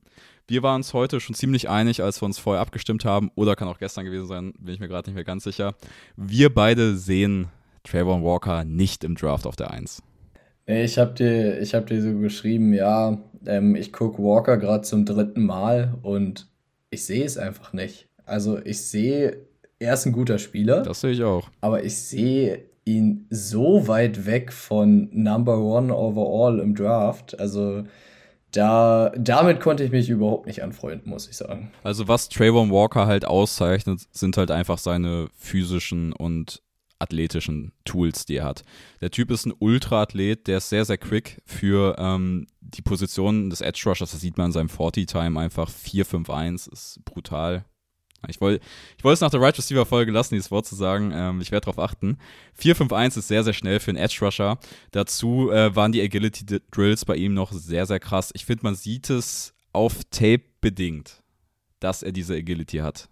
[0.47, 3.67] wir waren uns heute schon ziemlich einig, als wir uns vorher abgestimmt haben, oder kann
[3.67, 5.75] auch gestern gewesen sein, bin ich mir gerade nicht mehr ganz sicher.
[6.15, 7.47] Wir beide sehen
[7.83, 10.01] Trayvon Walker nicht im Draft auf der Eins.
[10.65, 15.45] Ich habe dir, hab dir so geschrieben, ja, ähm, ich gucke Walker gerade zum dritten
[15.45, 16.47] Mal und
[16.89, 18.07] ich sehe es einfach nicht.
[18.25, 19.45] Also ich sehe
[19.79, 20.83] er ist ein guter Spieler.
[20.83, 21.49] Das sehe ich auch.
[21.61, 27.37] Aber ich sehe ihn so weit weg von Number One overall im Draft.
[27.39, 27.83] Also
[28.55, 31.71] da, damit konnte ich mich überhaupt nicht anfreunden, muss ich sagen.
[31.83, 36.61] Also was Trayvon Walker halt auszeichnet, sind halt einfach seine physischen und
[36.97, 38.63] athletischen Tools, die er hat.
[39.01, 43.61] Der Typ ist ein Ultra-Athlet, der ist sehr, sehr quick für ähm, die Position des
[43.61, 44.11] Edge Rushers.
[44.11, 47.65] Das sieht man in seinem 40-Time einfach 4-5-1, ist brutal.
[48.29, 48.63] Ich wollte
[48.97, 51.11] ich wollte es nach der Right Receiver Folge lassen, dieses Wort zu sagen.
[51.13, 52.17] Ähm, ich werde darauf achten.
[52.59, 54.57] 4-5-1 ist sehr, sehr schnell für einen Edge Rusher.
[54.91, 58.31] Dazu äh, waren die Agility Drills bei ihm noch sehr, sehr krass.
[58.33, 61.21] Ich finde, man sieht es auf Tape bedingt,
[61.79, 63.09] dass er diese Agility hat.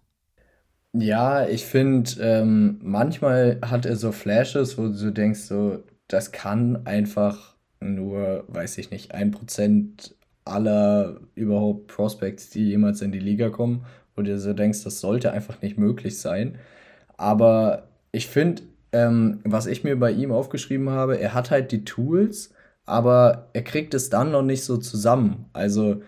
[0.94, 6.86] Ja, ich finde, ähm, manchmal hat er so Flashes, wo du denkst, so, das kann
[6.86, 13.50] einfach nur, weiß ich nicht, ein Prozent aller überhaupt Prospects, die jemals in die Liga
[13.50, 16.58] kommen wo du so denkst, das sollte einfach nicht möglich sein.
[17.18, 21.86] Aber ich finde, ähm, was ich mir bei ihm aufgeschrieben habe, er hat halt die
[21.86, 22.54] Tools,
[22.86, 25.46] aber er kriegt es dann noch nicht so zusammen.
[25.54, 26.02] Also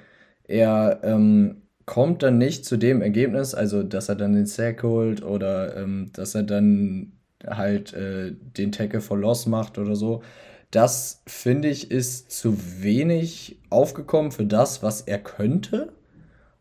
[0.48, 5.24] er ähm, kommt dann nicht zu dem Ergebnis, also dass er dann den Sack holt
[5.24, 7.14] oder ähm, dass er dann
[7.46, 10.24] halt äh, den Tackle for Loss macht oder so.
[10.72, 15.94] Das finde ich ist zu wenig aufgekommen für das, was er könnte.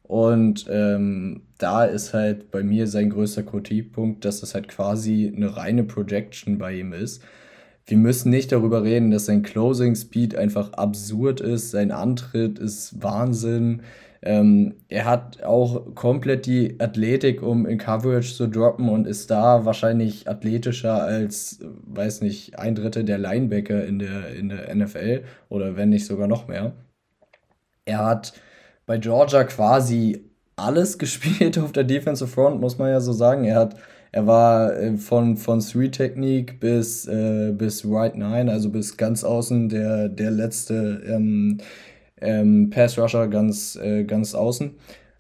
[0.07, 5.57] Und ähm, da ist halt bei mir sein größter Kritikpunkt, dass das halt quasi eine
[5.57, 7.23] reine Projection bei ihm ist.
[7.87, 13.03] Wir müssen nicht darüber reden, dass sein Closing Speed einfach absurd ist, sein Antritt ist
[13.03, 13.83] Wahnsinn.
[14.23, 19.65] Ähm, er hat auch komplett die Athletik, um in Coverage zu droppen und ist da
[19.67, 25.77] wahrscheinlich athletischer als, weiß nicht, ein Drittel der Linebacker in der, in der NFL oder
[25.77, 26.73] wenn nicht sogar noch mehr.
[27.85, 28.35] Er hat
[28.87, 30.25] bei Georgia quasi
[30.57, 33.45] alles gespielt auf der Defensive Front, muss man ja so sagen.
[33.45, 33.77] Er hat,
[34.13, 39.69] er war äh, von, von Three-Technique bis, äh, bis Right Nine, also bis ganz außen
[39.69, 41.59] der, der letzte ähm,
[42.21, 44.75] ähm, Pass-Rusher ganz, äh, ganz außen.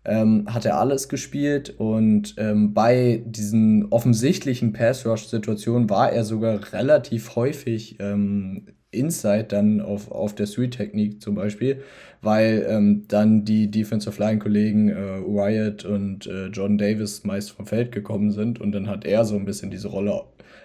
[0.07, 7.37] Ähm, hat er alles gespielt und ähm, bei diesen offensichtlichen Pass-Rush-Situationen war er sogar relativ
[7.37, 11.83] häufig ähm, Inside dann auf, auf der Three-Technique zum Beispiel,
[12.23, 17.93] weil ähm, dann die Defensive Line-Kollegen äh, Wyatt und äh, John Davis meist vom Feld
[17.93, 20.23] gekommen sind und dann hat er so ein bisschen diese Rolle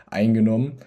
[0.07, 0.79] eingenommen.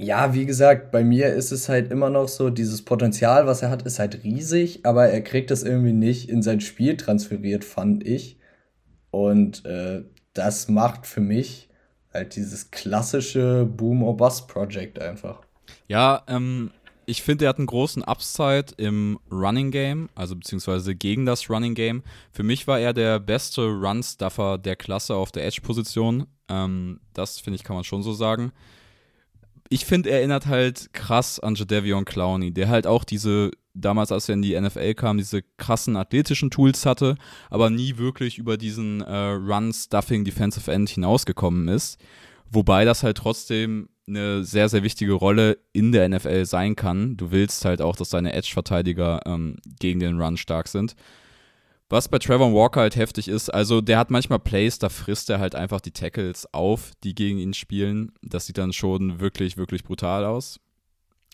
[0.00, 3.70] Ja, wie gesagt, bei mir ist es halt immer noch so, dieses Potenzial, was er
[3.70, 8.06] hat, ist halt riesig, aber er kriegt das irgendwie nicht in sein Spiel transferiert, fand
[8.06, 8.38] ich.
[9.10, 10.04] Und äh,
[10.34, 11.68] das macht für mich
[12.12, 15.47] halt dieses klassische Boom-or-Bust-Project einfach.
[15.88, 16.70] Ja, ähm,
[17.06, 21.74] ich finde, er hat einen großen Upside im Running Game, also beziehungsweise gegen das Running
[21.74, 22.02] Game.
[22.30, 26.26] Für mich war er der beste Run-Stuffer der Klasse auf der Edge-Position.
[26.48, 28.52] Ähm, das, finde ich, kann man schon so sagen.
[29.70, 34.28] Ich finde, er erinnert halt krass an Jadavion Clowney, der halt auch diese damals, als
[34.28, 37.16] er in die NFL kam, diese krassen athletischen Tools hatte,
[37.48, 41.98] aber nie wirklich über diesen äh, Run-Stuffing Defensive End hinausgekommen ist.
[42.50, 47.16] Wobei das halt trotzdem eine sehr, sehr wichtige Rolle in der NFL sein kann.
[47.16, 50.94] Du willst halt auch, dass deine Edge-Verteidiger ähm, gegen den Run stark sind.
[51.90, 55.38] Was bei Trevor Walker halt heftig ist, also der hat manchmal Plays, da frisst er
[55.38, 58.12] halt einfach die Tackles auf, die gegen ihn spielen.
[58.20, 60.60] Das sieht dann schon wirklich, wirklich brutal aus.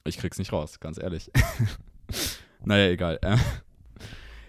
[0.04, 1.30] Ich krieg's nicht raus, ganz ehrlich.
[2.64, 3.18] naja, egal.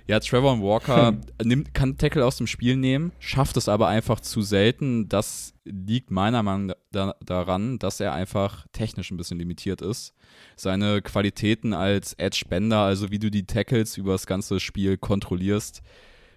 [0.08, 1.22] Ja, Trevor Walker hm.
[1.44, 5.10] nimmt, kann Tackle aus dem Spiel nehmen, schafft es aber einfach zu selten.
[5.10, 10.14] Das liegt meiner Meinung nach da, daran, dass er einfach technisch ein bisschen limitiert ist.
[10.56, 15.82] Seine Qualitäten als Edge-Bender, also wie du die Tackles über das ganze Spiel kontrollierst,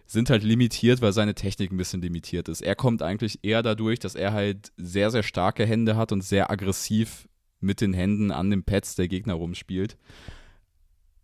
[0.07, 2.63] sind halt limitiert, weil seine Technik ein bisschen limitiert ist.
[2.63, 6.51] Er kommt eigentlich eher dadurch, dass er halt sehr, sehr starke Hände hat und sehr
[6.51, 7.29] aggressiv
[7.61, 9.99] mit den Händen an den Pads der Gegner rumspielt.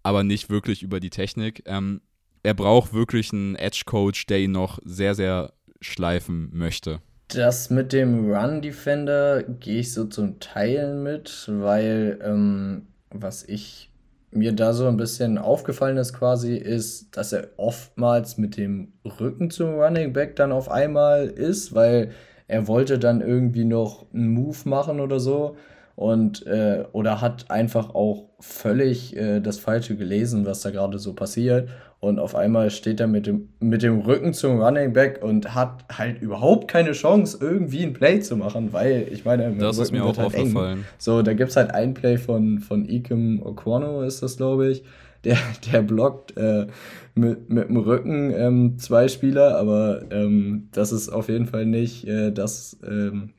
[0.02, 1.62] Aber nicht wirklich über die Technik.
[1.64, 2.02] Ähm,
[2.44, 7.00] er braucht wirklich einen Edge-Coach, der ihn noch sehr, sehr schleifen möchte.
[7.28, 13.90] Das mit dem Run-Defender gehe ich so zum Teil mit, weil ähm, was ich
[14.30, 19.50] mir da so ein bisschen aufgefallen ist quasi, ist, dass er oftmals mit dem Rücken
[19.50, 22.10] zum Running Back dann auf einmal ist, weil
[22.46, 25.56] er wollte dann irgendwie noch einen Move machen oder so
[25.96, 31.14] und äh, oder hat einfach auch völlig äh, das Falsche gelesen, was da gerade so
[31.14, 31.70] passiert
[32.04, 35.84] und auf einmal steht er mit dem, mit dem Rücken zum Running Back und hat
[35.90, 40.04] halt überhaupt keine Chance, irgendwie ein Play zu machen, weil ich meine, das ist mir
[40.04, 40.78] auch halt aufgefallen.
[40.78, 40.84] Eng.
[40.98, 44.84] So, da gibt es halt ein Play von, von Ikem Okwano, ist das, glaube ich.
[45.24, 45.38] Der,
[45.72, 46.66] der blockt äh,
[47.14, 52.06] mit, mit dem Rücken ähm, zwei Spieler, aber ähm, das ist auf jeden Fall nicht
[52.06, 53.30] äh, das ähm,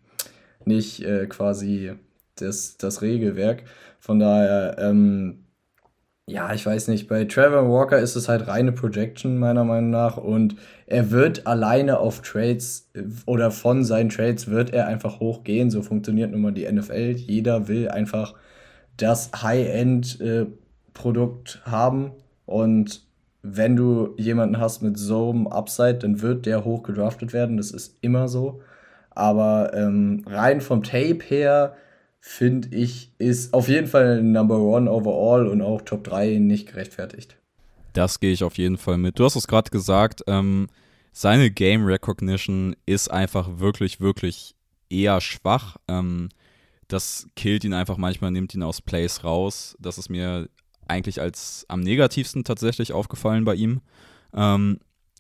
[0.66, 1.94] nicht äh, quasi
[2.36, 3.64] das, das Regelwerk.
[4.00, 5.45] Von daher, ähm,
[6.28, 10.18] ja, ich weiß nicht, bei Trevor Walker ist es halt reine Projection, meiner Meinung nach.
[10.18, 10.56] Und
[10.88, 12.90] er wird alleine auf Trades
[13.28, 15.70] oder von seinen Trades wird er einfach hochgehen.
[15.70, 17.12] So funktioniert nun mal die NFL.
[17.12, 18.34] Jeder will einfach
[18.98, 22.14] das High-End-Produkt äh, haben.
[22.48, 23.06] Und
[23.44, 27.58] wenn du jemanden hast mit so einem Upside, dann wird der hoch gedraftet werden.
[27.58, 28.64] Das ist immer so.
[29.12, 31.76] Aber ähm, rein vom Tape her
[32.28, 37.38] finde ich, ist auf jeden Fall Number One overall und auch Top 3 nicht gerechtfertigt.
[37.94, 39.20] Das gehe ich auf jeden Fall mit.
[39.20, 40.68] Du hast es gerade gesagt, ähm,
[41.14, 44.56] seine Game Recognition ist einfach wirklich, wirklich
[44.90, 45.78] eher schwach.
[45.88, 46.30] Ähm,
[46.88, 49.78] das killt ihn einfach manchmal, nimmt ihn aus Plays raus.
[49.80, 50.50] Das ist mir
[50.88, 53.82] eigentlich als am negativsten tatsächlich aufgefallen bei ihm.
[54.34, 54.80] Ähm,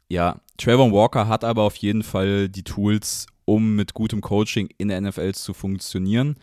[0.09, 4.87] ja, Trayvon Walker hat aber auf jeden Fall die Tools, um mit gutem Coaching in
[4.87, 6.35] der NFL zu funktionieren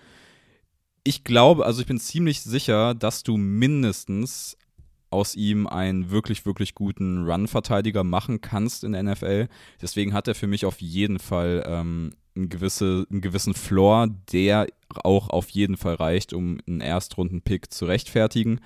[1.05, 4.57] ich glaube, also ich bin ziemlich sicher, dass du mindestens
[5.11, 9.49] aus ihm einen wirklich, wirklich guten Run-Verteidiger machen kannst in der NFL.
[9.81, 14.67] Deswegen hat er für mich auf jeden Fall ähm, einen, gewisse, einen gewissen Floor, der
[14.89, 18.61] auch auf jeden Fall reicht, um einen Erstrunden-Pick zu rechtfertigen,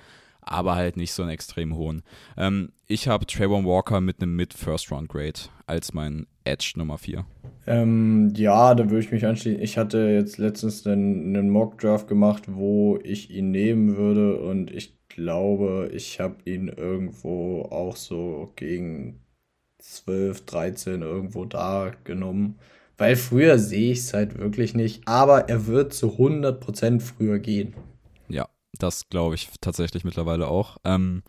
[0.51, 2.03] aber halt nicht so einen extrem hohen.
[2.37, 7.25] Ähm, ich habe Trayvon Walker mit einem Mid-First-Round-Grade als mein Edge Nummer 4.
[7.65, 9.61] Ähm, ja, da würde ich mich anschließen.
[9.61, 14.97] Ich hatte jetzt letztens einen, einen Mock-Draft gemacht, wo ich ihn nehmen würde und ich
[15.09, 19.19] glaube, ich habe ihn irgendwo auch so gegen
[19.79, 22.59] 12, 13 irgendwo da genommen.
[22.97, 27.75] Weil früher sehe ich es halt wirklich nicht, aber er wird zu 100% früher gehen.
[28.77, 30.77] Das glaube ich tatsächlich mittlerweile auch.
[30.83, 31.23] Ähm,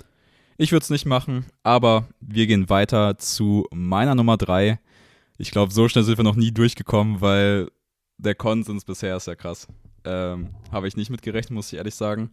[0.57, 4.81] ich würde es nicht machen, aber wir gehen weiter zu meiner Nummer 3.
[5.39, 7.71] Ich glaube, so schnell sind wir noch nie durchgekommen, weil
[8.17, 9.69] der Konsens bisher ist ja krass.
[10.05, 12.33] Ähm, Habe ich nicht mitgerechnet, muss ich ehrlich sagen.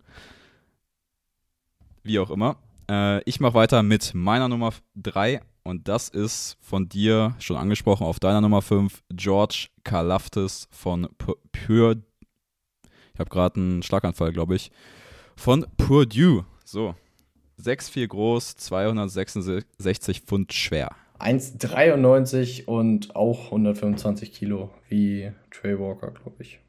[2.04, 2.58] Wie auch immer.
[2.90, 8.06] Äh, ich mache weiter mit meiner Nummer 3 und das ist von dir schon angesprochen
[8.06, 11.08] auf deiner Nummer 5, George Kalaftis von
[11.52, 12.04] Pure.
[13.14, 14.72] Ich habe gerade einen Schlaganfall, glaube ich.
[15.36, 16.46] Von Purdue.
[16.64, 16.96] So.
[17.62, 20.96] 6'4 groß, 266 Pfund schwer.
[21.20, 26.60] 1,93 und auch 125 Kilo, wie Trey Walker, glaube ich.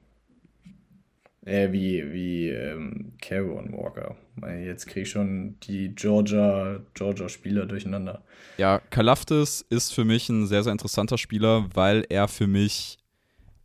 [1.44, 4.16] Äh, wie, wie ähm, Caron Walker.
[4.64, 8.24] Jetzt kriege ich schon die Georgia, Georgia Spieler durcheinander.
[8.58, 12.98] Ja, Kalaftis ist für mich ein sehr, sehr interessanter Spieler, weil er für mich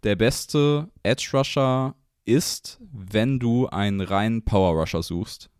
[0.04, 5.52] der beste Edge Rusher ist, wenn du einen reinen Power Rusher suchst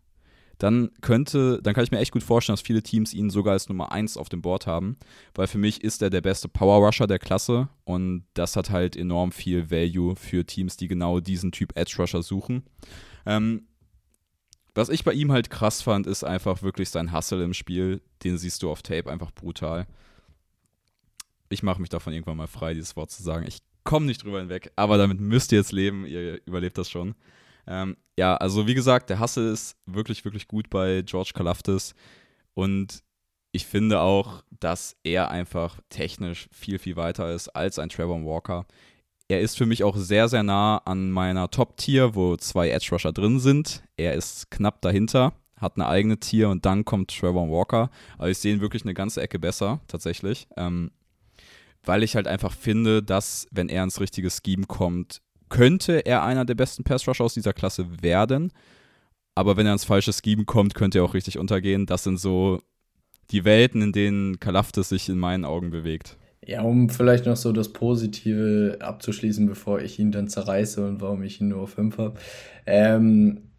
[0.62, 3.68] dann könnte, dann kann ich mir echt gut vorstellen, dass viele Teams ihn sogar als
[3.68, 4.96] Nummer 1 auf dem Board haben,
[5.34, 8.96] weil für mich ist er der beste Power Rusher der Klasse und das hat halt
[8.96, 12.62] enorm viel Value für Teams, die genau diesen Typ Edge Rusher suchen.
[13.26, 13.64] Ähm,
[14.76, 18.02] was ich bei ihm halt krass fand, ist einfach wirklich sein Hustle im Spiel.
[18.24, 19.88] Den siehst du auf Tape einfach brutal.
[21.50, 23.46] Ich mache mich davon irgendwann mal frei, dieses Wort zu sagen.
[23.48, 26.06] Ich komme nicht drüber hinweg, aber damit müsst ihr jetzt leben.
[26.06, 27.16] Ihr überlebt das schon.
[27.68, 31.96] Ähm, ja, also wie gesagt, der Hustle ist wirklich, wirklich gut bei George Kalaftis.
[32.54, 33.04] Und
[33.52, 38.66] ich finde auch, dass er einfach technisch viel, viel weiter ist als ein Trevor Walker.
[39.28, 43.14] Er ist für mich auch sehr, sehr nah an meiner Top-Tier, wo zwei Edge Rusher
[43.14, 43.84] drin sind.
[43.96, 47.90] Er ist knapp dahinter, hat eine eigene Tier und dann kommt Trevor Walker.
[48.18, 50.48] Aber ich sehe ihn wirklich eine ganze Ecke besser, tatsächlich.
[50.58, 50.92] Ähm,
[51.84, 56.46] weil ich halt einfach finde, dass, wenn er ins richtige Scheme kommt, könnte er einer
[56.46, 58.52] der besten Pass-Rusher aus dieser Klasse werden.
[59.36, 61.86] Aber wenn er ins falsche Scheme kommt, könnte er auch richtig untergehen.
[61.86, 62.62] Das sind so
[63.32, 66.18] die Welten, in denen Kalaftis sich in meinen Augen bewegt.
[66.46, 71.22] Ja, um vielleicht noch so das Positive abzuschließen, bevor ich ihn dann zerreiße und warum
[71.24, 72.20] ich ihn nur auf 5 habe.
[72.66, 73.52] Ähm,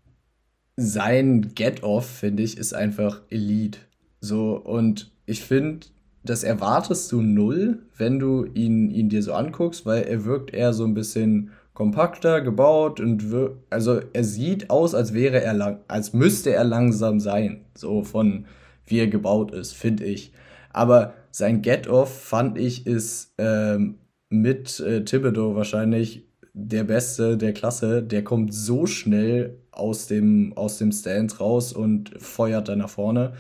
[0.76, 3.78] sein Get-Off, finde ich, ist einfach Elite.
[4.20, 5.86] So, und ich finde,
[6.24, 10.72] das erwartest du null, wenn du ihn, ihn dir so anguckst, weil er wirkt eher
[10.72, 15.78] so ein bisschen kompakter gebaut und wirkt, also er sieht aus, als wäre er lang,
[15.88, 18.46] als müsste er langsam sein, so von
[18.86, 20.32] wie er gebaut ist, finde ich.
[20.72, 28.02] Aber sein Get-Off, fand ich, ist ähm, mit äh, Thibodeau wahrscheinlich der Beste der Klasse.
[28.02, 33.34] Der kommt so schnell aus dem, aus dem Stand raus und feuert dann nach vorne.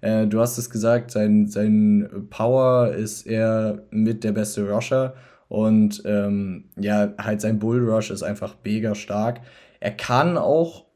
[0.00, 5.14] Äh, du hast es gesagt, sein, sein Power ist er mit der beste Rusher.
[5.48, 9.40] Und ähm, ja, halt sein Bullrush ist einfach mega stark.
[9.80, 10.86] Er kann auch,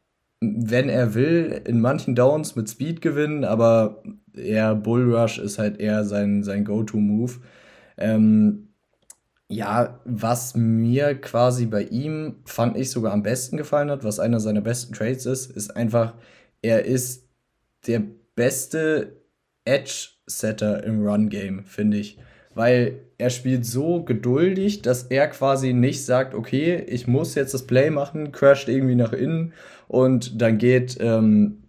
[0.40, 4.02] wenn er will, in manchen Downs mit Speed gewinnen, aber
[4.34, 7.34] eher Bullrush ist halt eher sein, sein Go-To-Move.
[7.96, 8.68] Ähm,
[9.48, 14.40] ja, was mir quasi bei ihm, fand ich sogar am besten gefallen hat, was einer
[14.40, 16.14] seiner besten Trades ist, ist einfach,
[16.62, 17.28] er ist
[17.86, 18.02] der
[18.40, 19.20] beste
[19.66, 22.18] Edge-Setter im Run-Game, finde ich.
[22.54, 27.66] Weil er spielt so geduldig, dass er quasi nicht sagt, okay, ich muss jetzt das
[27.66, 29.52] Play machen, crasht irgendwie nach innen
[29.88, 31.64] und dann geht ähm,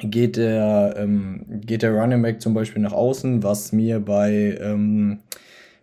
[0.00, 5.20] geht der, ähm, geht der Running Back zum Beispiel nach außen, was mir bei, ähm,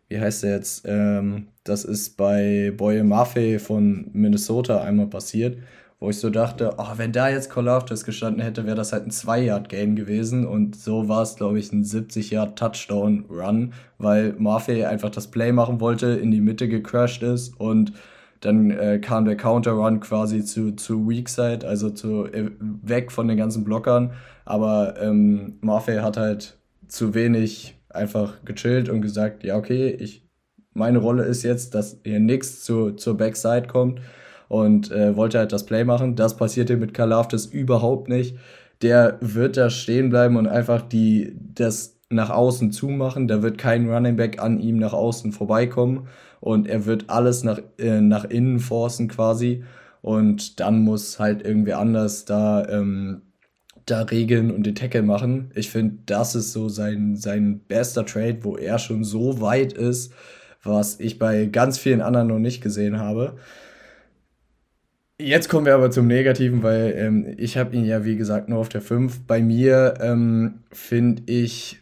[0.09, 5.57] wie heißt der jetzt, ähm, das ist bei Boye Maffei von Minnesota einmal passiert,
[6.05, 9.07] wo ich so dachte, oh, wenn da jetzt Call of gestanden hätte, wäre das halt
[9.07, 15.31] ein 2-Yard-Game gewesen und so war es, glaube ich, ein 70-Yard-Touchdown-Run, weil Maffei einfach das
[15.31, 17.93] Play machen wollte, in die Mitte gecrashed ist und
[18.39, 23.37] dann äh, kam der Counter-Run quasi zu, zu Weakside, also zu, äh, weg von den
[23.37, 24.13] ganzen Blockern.
[24.45, 30.29] Aber ähm, Maffei hat halt zu wenig einfach gechillt und gesagt, ja, okay, ich,
[30.75, 34.01] meine Rolle ist jetzt, dass hier nichts zu, zur Backside kommt
[34.47, 36.15] und äh, wollte halt das Play machen.
[36.15, 38.37] Das passierte mit Kalaftis überhaupt nicht.
[38.81, 43.27] Der wird da stehen bleiben und einfach die, das nach außen zumachen.
[43.27, 46.07] Da wird kein Running Back an ihm nach außen vorbeikommen
[46.39, 49.63] und er wird alles nach, äh, nach innen forcen quasi.
[50.01, 53.23] Und dann muss halt irgendwie anders da, ähm,
[53.87, 55.51] da regeln und den Tackle machen.
[55.55, 60.13] Ich finde, das ist so sein, sein bester Trade, wo er schon so weit ist,
[60.63, 63.37] was ich bei ganz vielen anderen noch nicht gesehen habe.
[65.17, 68.59] Jetzt kommen wir aber zum Negativen, weil ähm, ich habe ihn ja, wie gesagt, nur
[68.59, 69.21] auf der 5.
[69.21, 71.81] Bei mir ähm, finde ich,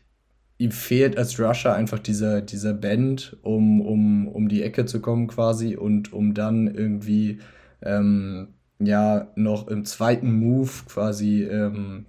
[0.60, 5.28] ihm fehlt als Rusher einfach dieser, dieser Band, um, um, um die Ecke zu kommen
[5.28, 7.40] quasi und um dann irgendwie
[7.82, 12.06] ähm, ja noch im zweiten Move quasi ähm,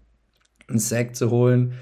[0.69, 1.73] einen Sack zu holen.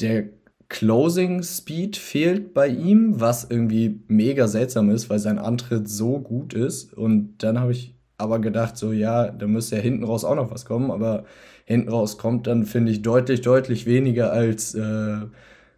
[0.00, 0.24] Der
[0.68, 6.54] Closing Speed fehlt bei ihm, was irgendwie mega seltsam ist, weil sein Antritt so gut
[6.54, 6.94] ist.
[6.94, 10.50] Und dann habe ich aber gedacht, so ja, da müsste ja hinten raus auch noch
[10.50, 11.24] was kommen, aber
[11.64, 15.18] hinten raus kommt dann, finde ich, deutlich, deutlich weniger als äh,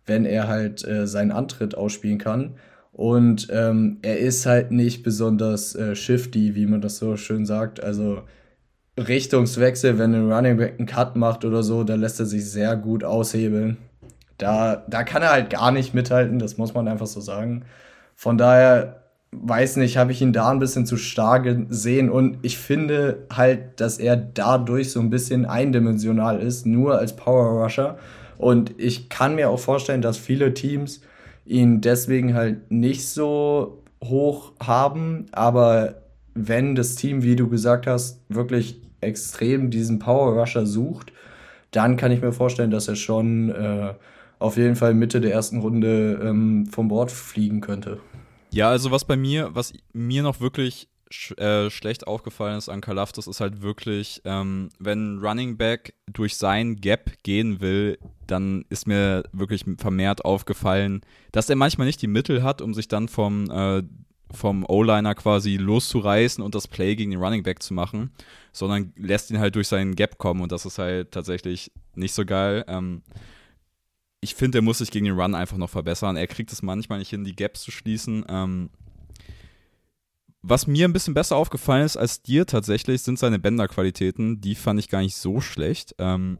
[0.08, 2.54] wenn er halt äh, seinen Antritt ausspielen kann.
[2.92, 7.80] Und ähm, er ist halt nicht besonders äh, shifty, wie man das so schön sagt.
[7.80, 8.22] Also
[8.98, 12.74] Richtungswechsel, wenn ein Running Back einen Cut macht oder so, da lässt er sich sehr
[12.76, 13.76] gut aushebeln.
[14.38, 17.64] Da, da kann er halt gar nicht mithalten, das muss man einfach so sagen.
[18.16, 22.58] Von daher, weiß nicht, habe ich ihn da ein bisschen zu stark gesehen und ich
[22.58, 27.98] finde halt, dass er dadurch so ein bisschen eindimensional ist, nur als Power Rusher.
[28.38, 31.02] Und ich kann mir auch vorstellen, dass viele Teams
[31.44, 35.26] ihn deswegen halt nicht so hoch haben.
[35.32, 35.96] Aber
[36.34, 41.12] wenn das Team, wie du gesagt hast, wirklich extrem diesen Power Rusher sucht,
[41.70, 43.94] dann kann ich mir vorstellen, dass er schon äh,
[44.38, 47.98] auf jeden Fall Mitte der ersten Runde ähm, vom Bord fliegen könnte.
[48.50, 52.80] Ja, also was bei mir, was mir noch wirklich sch äh, schlecht aufgefallen ist an
[52.80, 58.86] Kalafdis, ist halt wirklich, ähm, wenn Running Back durch sein Gap gehen will, dann ist
[58.86, 63.50] mir wirklich vermehrt aufgefallen, dass er manchmal nicht die Mittel hat, um sich dann vom,
[63.50, 63.82] äh,
[64.30, 68.10] vom O-Liner quasi loszureißen und das Play gegen den Running Back zu machen,
[68.52, 72.26] sondern lässt ihn halt durch seinen Gap kommen und das ist halt tatsächlich nicht so
[72.26, 72.64] geil.
[72.68, 73.02] Ähm,
[74.20, 76.16] ich finde, er muss sich gegen den Run einfach noch verbessern.
[76.16, 78.24] Er kriegt es manchmal nicht hin, die Gaps zu schließen.
[78.28, 78.70] Ähm,
[80.42, 84.40] was mir ein bisschen besser aufgefallen ist als dir tatsächlich, sind seine Bänderqualitäten.
[84.40, 85.94] Die fand ich gar nicht so schlecht.
[85.98, 86.38] Ähm,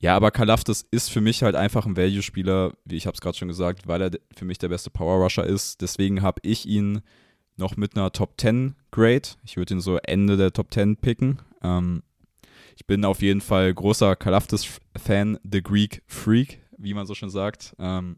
[0.00, 3.38] ja, aber Kalafdis ist für mich halt einfach ein Value-Spieler, wie ich habe es gerade
[3.38, 5.80] schon gesagt, weil er für mich der beste Power-Rusher ist.
[5.80, 7.00] Deswegen habe ich ihn
[7.56, 9.28] noch mit einer Top 10 Grade.
[9.44, 11.40] Ich würde ihn so Ende der Top 10 picken.
[11.62, 12.02] Ähm,
[12.76, 17.74] ich bin auf jeden Fall großer Kalafdis-Fan, The Greek Freak, wie man so schon sagt.
[17.78, 18.16] Ähm,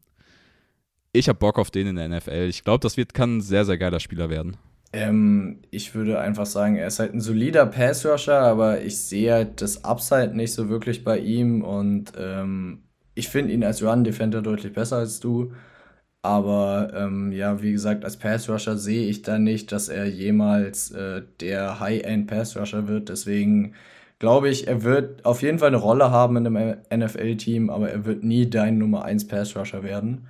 [1.13, 2.47] ich habe Bock auf den in der NFL.
[2.49, 4.57] Ich glaube, das wird, kann ein sehr, sehr geiler Spieler werden.
[4.93, 9.61] Ähm, ich würde einfach sagen, er ist halt ein solider Pass-Rusher, aber ich sehe halt
[9.61, 12.83] das Upside nicht so wirklich bei ihm und ähm,
[13.15, 15.53] ich finde ihn als Run-Defender deutlich besser als du.
[16.23, 21.23] Aber ähm, ja, wie gesagt, als Pass-Rusher sehe ich da nicht, dass er jemals äh,
[21.41, 23.09] der High-End-Pass-Rusher wird.
[23.09, 23.75] Deswegen
[24.19, 28.05] glaube ich, er wird auf jeden Fall eine Rolle haben in einem NFL-Team, aber er
[28.05, 30.29] wird nie dein Nummer 1 Pass-Rusher werden.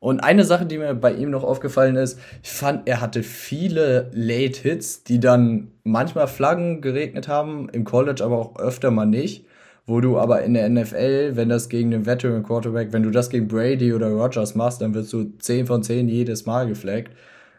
[0.00, 4.10] Und eine Sache, die mir bei ihm noch aufgefallen ist, ich fand, er hatte viele
[4.12, 9.44] Late Hits, die dann manchmal Flaggen geregnet haben, im College aber auch öfter mal nicht.
[9.86, 13.30] Wo du aber in der NFL, wenn das gegen den Veteran Quarterback, wenn du das
[13.30, 17.12] gegen Brady oder Rogers machst, dann wirst du 10 von 10 jedes Mal geflaggt.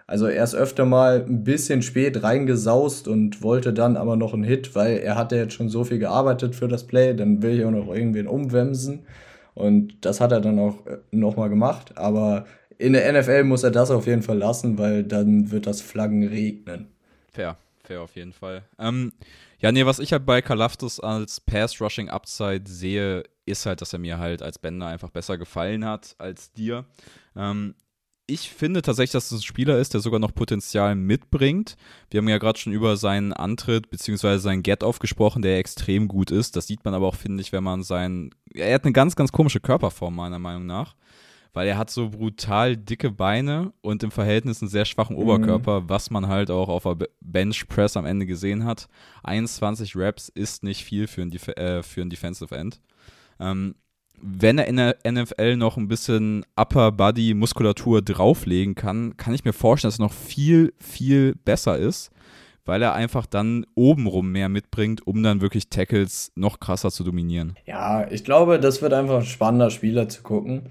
[0.09, 4.43] Also er ist öfter mal ein bisschen spät reingesaust und wollte dann aber noch einen
[4.43, 7.63] Hit, weil er hatte jetzt schon so viel gearbeitet für das Play, dann will ich
[7.63, 9.05] auch noch irgendwen umwemsen.
[9.53, 11.95] Und das hat er dann auch äh, nochmal gemacht.
[11.95, 12.47] Aber
[12.79, 16.27] in der NFL muss er das auf jeden Fall lassen, weil dann wird das Flaggen
[16.27, 16.87] regnen.
[17.31, 18.63] Fair, fair auf jeden Fall.
[18.79, 19.13] Ähm,
[19.59, 24.17] ja, nee, was ich halt bei Kalafdis als Pass-Rushing-Upside sehe, ist halt, dass er mir
[24.17, 26.85] halt als Bender einfach besser gefallen hat als dir.
[27.35, 27.75] Ähm,
[28.29, 31.75] ich finde tatsächlich, dass es ein Spieler ist, der sogar noch Potenzial mitbringt.
[32.09, 34.37] Wir haben ja gerade schon über seinen Antritt bzw.
[34.37, 36.55] seinen Get-Off gesprochen, der extrem gut ist.
[36.55, 38.29] Das sieht man aber auch, finde ich, wenn man seinen.
[38.53, 40.95] Er hat eine ganz, ganz komische Körperform, meiner Meinung nach.
[41.51, 45.23] Weil er hat so brutal dicke Beine und im Verhältnis einen sehr schwachen mhm.
[45.23, 48.87] Oberkörper, was man halt auch auf der Bench Press am Ende gesehen hat.
[49.23, 52.79] 21 Reps ist nicht viel für ein, Def äh, für ein Defensive End.
[53.39, 53.73] Ähm,
[54.21, 59.45] wenn er in der NFL noch ein bisschen Upper Body Muskulatur drauflegen kann, kann ich
[59.45, 62.11] mir vorstellen, dass er noch viel, viel besser ist,
[62.65, 67.55] weil er einfach dann obenrum mehr mitbringt, um dann wirklich Tackles noch krasser zu dominieren.
[67.65, 70.69] Ja, ich glaube, das wird einfach ein spannender Spieler zu gucken.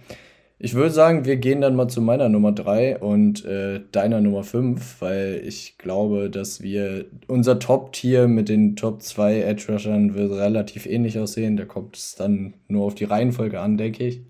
[0.61, 4.43] Ich würde sagen, wir gehen dann mal zu meiner Nummer 3 und äh, deiner Nummer
[4.43, 10.87] 5, weil ich glaube, dass wir unser Top-Tier mit den Top 2 Edge-Rushern wird relativ
[10.87, 11.57] ähnlich aussehen.
[11.57, 14.23] Da kommt es dann nur auf die Reihenfolge an, denke ich.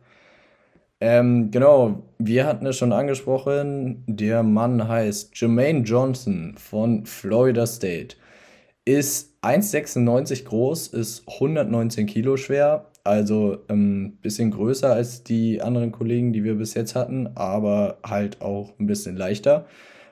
[1.01, 4.05] Ähm, genau, wir hatten es schon angesprochen.
[4.07, 8.17] Der Mann heißt Jermaine Johnson von Florida State.
[8.85, 15.93] Ist 1,96 groß, ist 119 Kilo schwer, also ein ähm, bisschen größer als die anderen
[15.93, 19.67] Kollegen, die wir bis jetzt hatten, aber halt auch ein bisschen leichter.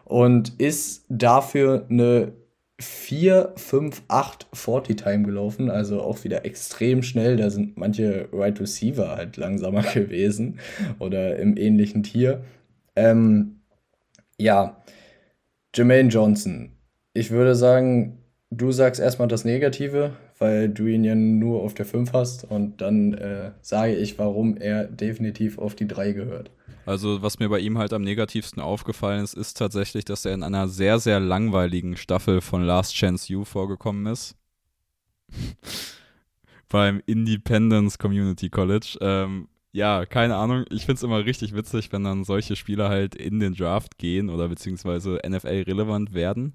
[0.05, 2.33] Und ist dafür eine
[2.79, 7.37] 4, 5, 8 40 Time gelaufen, also auch wieder extrem schnell.
[7.37, 10.59] Da sind manche Right Receiver halt langsamer gewesen
[10.99, 12.45] oder im ähnlichen Tier.
[12.95, 13.61] Ähm,
[14.39, 14.83] ja,
[15.75, 16.73] Jermaine Johnson.
[17.15, 18.19] Ich würde sagen,
[18.51, 22.81] du sagst erstmal das Negative, weil du ihn ja nur auf der 5 hast und
[22.81, 26.51] dann äh, sage ich, warum er definitiv auf die 3 gehört.
[26.85, 30.45] Also, was mir bei ihm halt am negativsten aufgefallen ist, ist tatsächlich, dass er in
[30.45, 34.37] einer sehr, sehr langweiligen Staffel von Last Chance U vorgekommen ist.
[36.69, 38.99] Beim Independence Community College.
[39.01, 40.65] Ähm, ja, keine Ahnung.
[40.71, 44.31] Ich finde es immer richtig witzig, wenn dann solche Spieler halt in den Draft gehen
[44.31, 46.55] oder beziehungsweise NFL relevant werden.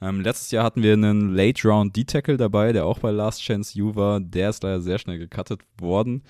[0.00, 3.80] Ähm, letztes Jahr hatten wir einen Late Round D-Tackle dabei, der auch bei Last Chance
[3.80, 4.20] U war.
[4.20, 6.22] Der ist leider sehr schnell gecuttet worden.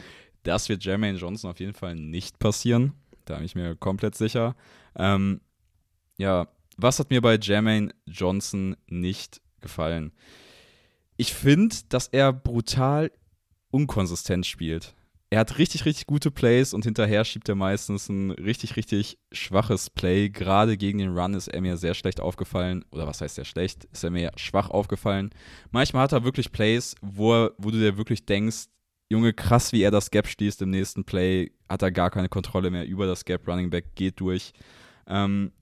[0.42, 2.92] Das wird Jermaine Johnson auf jeden Fall nicht passieren.
[3.24, 4.54] Da bin ich mir komplett sicher.
[4.94, 5.40] Ähm,
[6.16, 6.46] ja,
[6.76, 10.12] was hat mir bei Jermaine Johnson nicht gefallen?
[11.16, 13.10] Ich finde, dass er brutal
[13.70, 14.94] unkonsistent spielt
[15.36, 19.90] er hat richtig, richtig gute Plays und hinterher schiebt er meistens ein richtig, richtig schwaches
[19.90, 20.30] Play.
[20.30, 22.86] Gerade gegen den Run ist er mir sehr schlecht aufgefallen.
[22.90, 23.84] Oder was heißt sehr schlecht?
[23.92, 25.28] Ist er mir schwach aufgefallen.
[25.72, 28.68] Manchmal hat er wirklich Plays, wo, er, wo du dir wirklich denkst,
[29.10, 32.70] Junge, krass, wie er das Gap schließt im nächsten Play, hat er gar keine Kontrolle
[32.70, 33.46] mehr über das Gap.
[33.46, 34.54] Running Back geht durch.
[35.06, 35.52] Ähm,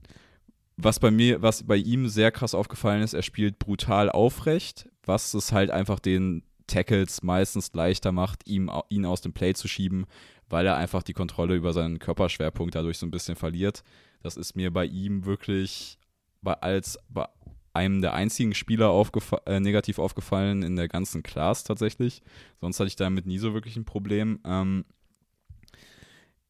[0.77, 5.35] was bei mir, was bei ihm sehr krass aufgefallen ist, er spielt brutal aufrecht, was
[5.35, 10.07] es halt einfach den Tackles meistens leichter macht, ihm, ihn aus dem Play zu schieben,
[10.49, 13.83] weil er einfach die Kontrolle über seinen Körperschwerpunkt dadurch so ein bisschen verliert.
[14.23, 15.99] Das ist mir bei ihm wirklich
[16.43, 17.27] bei, als bei
[17.75, 22.23] einem der einzigen Spieler aufgefa äh, negativ aufgefallen in der ganzen Class tatsächlich.
[22.61, 24.39] Sonst hatte ich damit nie so wirklich ein Problem.
[24.45, 24.85] Ähm,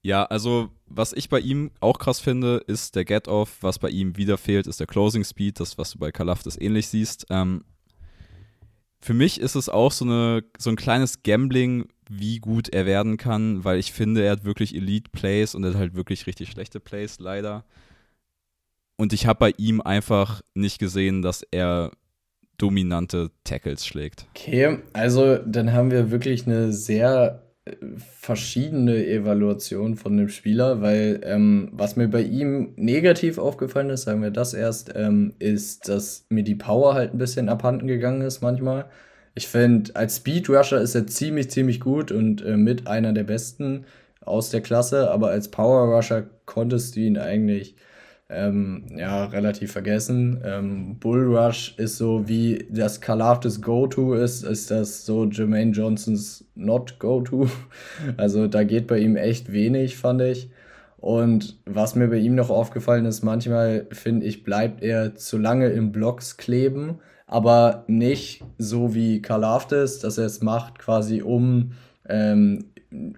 [0.02, 3.56] ja, also was ich bei ihm auch krass finde, ist der Get-Off.
[3.62, 6.88] Was bei ihm wieder fehlt, ist der Closing Speed, das, was du bei Kalafdis ähnlich
[6.88, 7.26] siehst.
[7.30, 7.64] Ähm,
[9.04, 13.18] für mich ist es auch so, eine, so ein kleines Gambling, wie gut er werden
[13.18, 16.80] kann, weil ich finde, er hat wirklich Elite-Plays und er hat halt wirklich richtig schlechte
[16.80, 17.66] Plays, leider.
[18.96, 21.90] Und ich habe bei ihm einfach nicht gesehen, dass er
[22.56, 24.26] dominante Tackles schlägt.
[24.30, 27.42] Okay, also dann haben wir wirklich eine sehr
[28.20, 34.22] verschiedene Evaluationen von dem Spieler, weil ähm, was mir bei ihm negativ aufgefallen ist, sagen
[34.22, 38.42] wir das erst, ähm, ist, dass mir die Power halt ein bisschen abhanden gegangen ist
[38.42, 38.86] manchmal.
[39.34, 43.24] Ich finde, als Speed Rusher ist er ziemlich, ziemlich gut und äh, mit einer der
[43.24, 43.86] besten
[44.20, 47.76] aus der Klasse, aber als Power Rusher konntest du ihn eigentlich
[48.34, 50.40] ähm, ja, relativ vergessen.
[50.44, 56.44] Ähm, Bull Rush ist so wie das Kalaftes Go-To ist, ist das so Jermaine Johnsons
[56.54, 57.48] Not Go-To.
[58.16, 60.50] Also da geht bei ihm echt wenig, fand ich.
[60.98, 65.68] Und was mir bei ihm noch aufgefallen ist, manchmal finde ich, bleibt er zu lange
[65.68, 71.72] im Blocks kleben, aber nicht so wie Kalaftes, dass er es macht, quasi um
[72.08, 72.64] ähm,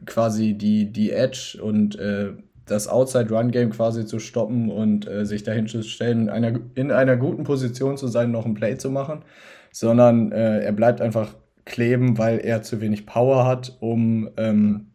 [0.05, 2.33] quasi die, die Edge und äh,
[2.67, 7.17] das Outside-Run-Game quasi zu stoppen und äh, sich dahin zu stellen, in einer, in einer
[7.17, 9.25] guten Position zu sein, noch ein Play zu machen,
[9.73, 14.93] sondern äh, er bleibt einfach kleben, weil er zu wenig Power hat, um ähm,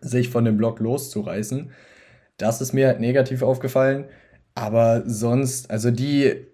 [0.00, 1.70] sich von dem Block loszureißen.
[2.36, 4.06] Das ist mir negativ aufgefallen.
[4.54, 6.46] Aber sonst, also die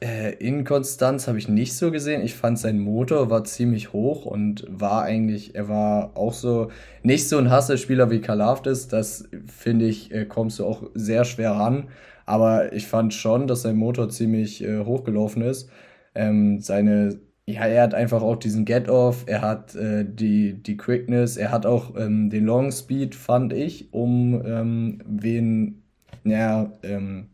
[0.00, 2.22] äh, Inkonstanz habe ich nicht so gesehen.
[2.22, 6.70] Ich fand, sein Motor war ziemlich hoch und war eigentlich, er war auch so,
[7.02, 8.88] nicht so ein Hasselspieler wie Kalafdis.
[8.88, 11.88] Das finde ich, äh, kommst du auch sehr schwer ran.
[12.24, 15.68] Aber ich fand schon, dass sein Motor ziemlich äh, hochgelaufen ist.
[16.14, 21.36] Ähm, seine, ja, er hat einfach auch diesen Get-Off, er hat äh, die, die Quickness,
[21.36, 25.82] er hat auch ähm, den Long Speed, fand ich, um ähm, wen,
[26.24, 27.26] ja, ähm,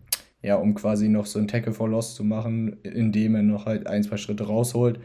[0.46, 3.88] ja, um quasi noch so ein Tackle for Loss zu machen, indem er noch halt
[3.88, 5.00] ein, zwei Schritte rausholt.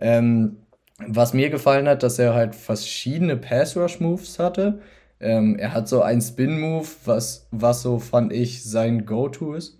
[0.00, 0.58] Ähm,
[1.04, 4.78] was mir gefallen hat, dass er halt verschiedene Pass-Rush-Moves hatte.
[5.18, 9.76] Ähm, er hat so einen Spin-Move, was, was so fand ich sein Go-To ist.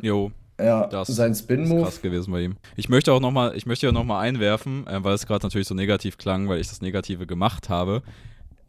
[0.00, 0.32] Jo.
[0.60, 1.84] Ja, das sein Spin-Move.
[1.84, 2.56] krass gewesen bei ihm.
[2.74, 5.74] Ich möchte auch nochmal, ich möchte ja nochmal einwerfen, äh, weil es gerade natürlich so
[5.76, 8.02] negativ klang, weil ich das Negative gemacht habe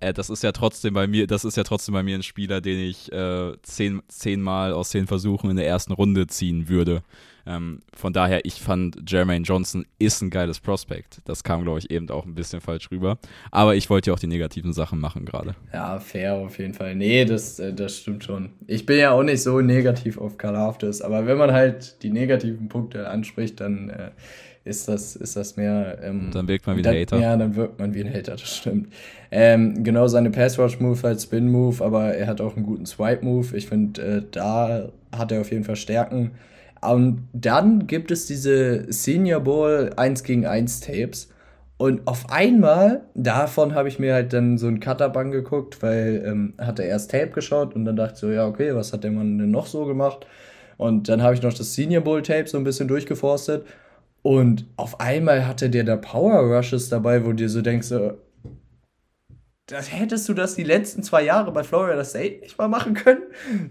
[0.02, 2.62] äh, das ist ja trotzdem bei mir, das ist ja trotzdem bei mir ein Spieler,
[2.62, 7.04] den ich äh, zehn, zehnmal aus zehn Versuchen in der ersten Runde ziehen würde.
[7.46, 11.22] Ähm, von daher, ich fand Jermaine Johnson ist ein geiles Prospect.
[11.26, 13.18] Das kam, glaube ich, eben auch ein bisschen falsch rüber.
[13.50, 15.56] Aber ich wollte ja auch die negativen Sachen machen gerade.
[15.74, 16.96] Ja, fair auf jeden Fall.
[16.96, 18.52] Nee, das, äh, das stimmt schon.
[18.68, 22.12] Ich bin ja auch nicht so negativ auf Karl Haftes, aber wenn man halt die
[22.12, 24.12] negativen Punkte anspricht, dann äh,
[24.64, 25.98] ist das, ist das mehr.
[26.04, 27.18] Ähm, dann wirkt man wie ein Hater.
[27.18, 28.94] Ja, dann wirkt man wie ein Hater, das stimmt.
[29.32, 33.56] Ähm, genau seine Pass-Rush-Move halt Spin-Move, aber er hat auch einen guten Swipe-Move.
[33.58, 36.32] Ich finde, äh, da hat er auf jeden Fall Stärken.
[36.82, 41.30] Und dann gibt es diese Senior Bowl 1 gegen 1 Tapes.
[41.78, 46.54] Und auf einmal, davon habe ich mir halt dann so ein Cutter angeguckt, weil ähm,
[46.60, 49.12] hat er erst Tape geschaut und dann dachte ich so, ja, okay, was hat der
[49.12, 50.28] Mann denn noch so gemacht?
[50.78, 53.66] Und dann habe ich noch das Senior Bowl Tape so ein bisschen durchgeforstet
[54.22, 58.18] und auf einmal hatte der da Power Rushes dabei, wo du dir so denkst, so,
[59.72, 63.22] das hättest du das die letzten zwei Jahre bei Florida State nicht mal machen können.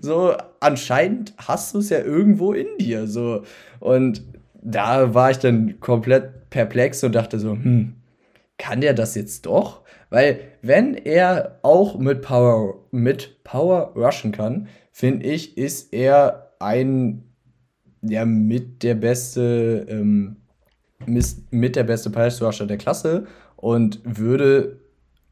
[0.01, 3.07] So, anscheinend hast du es ja irgendwo in dir.
[3.07, 3.43] So.
[3.81, 4.23] Und
[4.63, 7.97] da war ich dann komplett perplex und dachte so, hm,
[8.57, 9.83] kann der das jetzt doch?
[10.09, 17.25] Weil, wenn er auch mit Power, mit Power rushen kann, finde ich, ist er ein,
[18.03, 20.40] ja, mit der beste ähm,
[21.07, 23.27] mit der beste Pass-Rusher der Klasse
[23.57, 24.79] und würde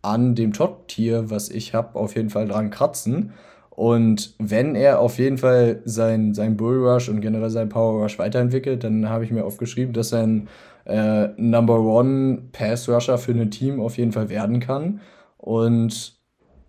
[0.03, 3.33] an dem Top-Tier, was ich habe, auf jeden Fall dran kratzen.
[3.71, 8.19] Und wenn er auf jeden Fall sein, sein Bull Rush und generell sein Power Rush
[8.19, 10.49] weiterentwickelt, dann habe ich mir aufgeschrieben, dass er ein
[10.85, 15.01] äh, Number One Pass Rusher für ein Team auf jeden Fall werden kann.
[15.37, 16.19] Und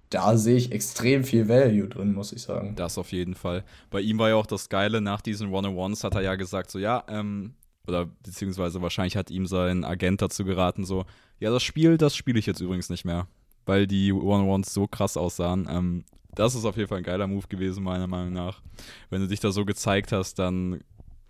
[0.10, 2.74] da sehe ich extrem viel Value drin, muss ich sagen.
[2.76, 3.64] Das auf jeden Fall.
[3.90, 6.80] Bei ihm war ja auch das Geile, nach diesen One-on-Ones hat er ja gesagt, so
[6.80, 7.54] ja, ähm,
[7.90, 11.06] oder beziehungsweise wahrscheinlich hat ihm sein Agent dazu geraten, so,
[11.40, 13.28] ja, das Spiel, das spiele ich jetzt übrigens nicht mehr,
[13.66, 15.68] weil die One-Ones so krass aussahen.
[15.70, 18.62] Ähm, das ist auf jeden Fall ein geiler Move gewesen, meiner Meinung nach.
[19.10, 20.82] Wenn du dich da so gezeigt hast, dann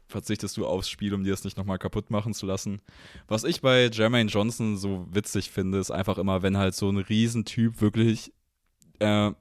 [0.07, 2.82] verzichtest du aufs Spiel, um dir es nicht nochmal kaputt machen zu lassen.
[3.28, 6.97] Was ich bei Jermaine Johnson so witzig finde, ist einfach immer, wenn halt so ein
[6.97, 8.34] Riesentyp wirklich
[8.99, 9.32] äh,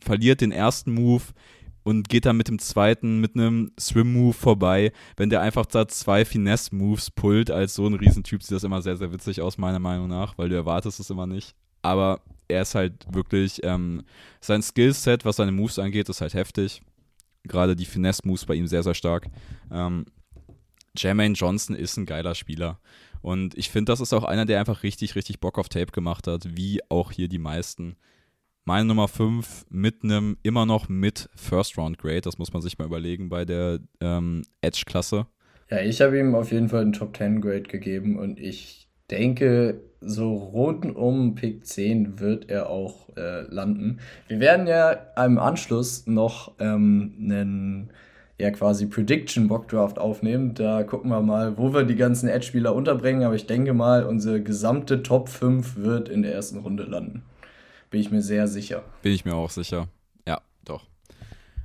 [0.00, 1.24] verliert den ersten Move
[1.90, 4.92] und geht dann mit dem zweiten, mit einem Swim-Move vorbei.
[5.16, 8.96] Wenn der einfach da zwei Finesse-Moves pullt, als so ein Riesentyp, sieht das immer sehr,
[8.96, 11.54] sehr witzig aus, meiner Meinung nach, weil du erwartest es immer nicht.
[11.82, 14.04] Aber er ist halt wirklich, ähm,
[14.40, 16.80] sein Skillset, was seine Moves angeht, ist halt heftig.
[17.42, 19.26] Gerade die Finesse-Moves bei ihm sehr, sehr stark.
[19.72, 20.06] Ähm,
[20.96, 22.78] Jermaine Johnson ist ein geiler Spieler.
[23.20, 26.28] Und ich finde, das ist auch einer, der einfach richtig, richtig Bock auf Tape gemacht
[26.28, 27.96] hat, wie auch hier die meisten.
[28.64, 32.78] Meine Nummer 5 mit einem immer noch mit First Round Grade, das muss man sich
[32.78, 35.26] mal überlegen bei der ähm, Edge-Klasse.
[35.70, 39.80] Ja, ich habe ihm auf jeden Fall einen Top 10 Grade gegeben und ich denke,
[40.00, 43.98] so rund um Pick 10 wird er auch äh, landen.
[44.28, 44.92] Wir werden ja
[45.24, 47.92] im Anschluss noch ähm, einen
[48.38, 50.54] ja quasi Prediction Mock Draft aufnehmen.
[50.54, 53.22] Da gucken wir mal, wo wir die ganzen Edge-Spieler unterbringen.
[53.22, 57.22] Aber ich denke mal, unsere gesamte Top 5 wird in der ersten Runde landen.
[57.90, 58.84] Bin ich mir sehr sicher.
[59.02, 59.88] Bin ich mir auch sicher.
[60.26, 60.86] Ja, doch.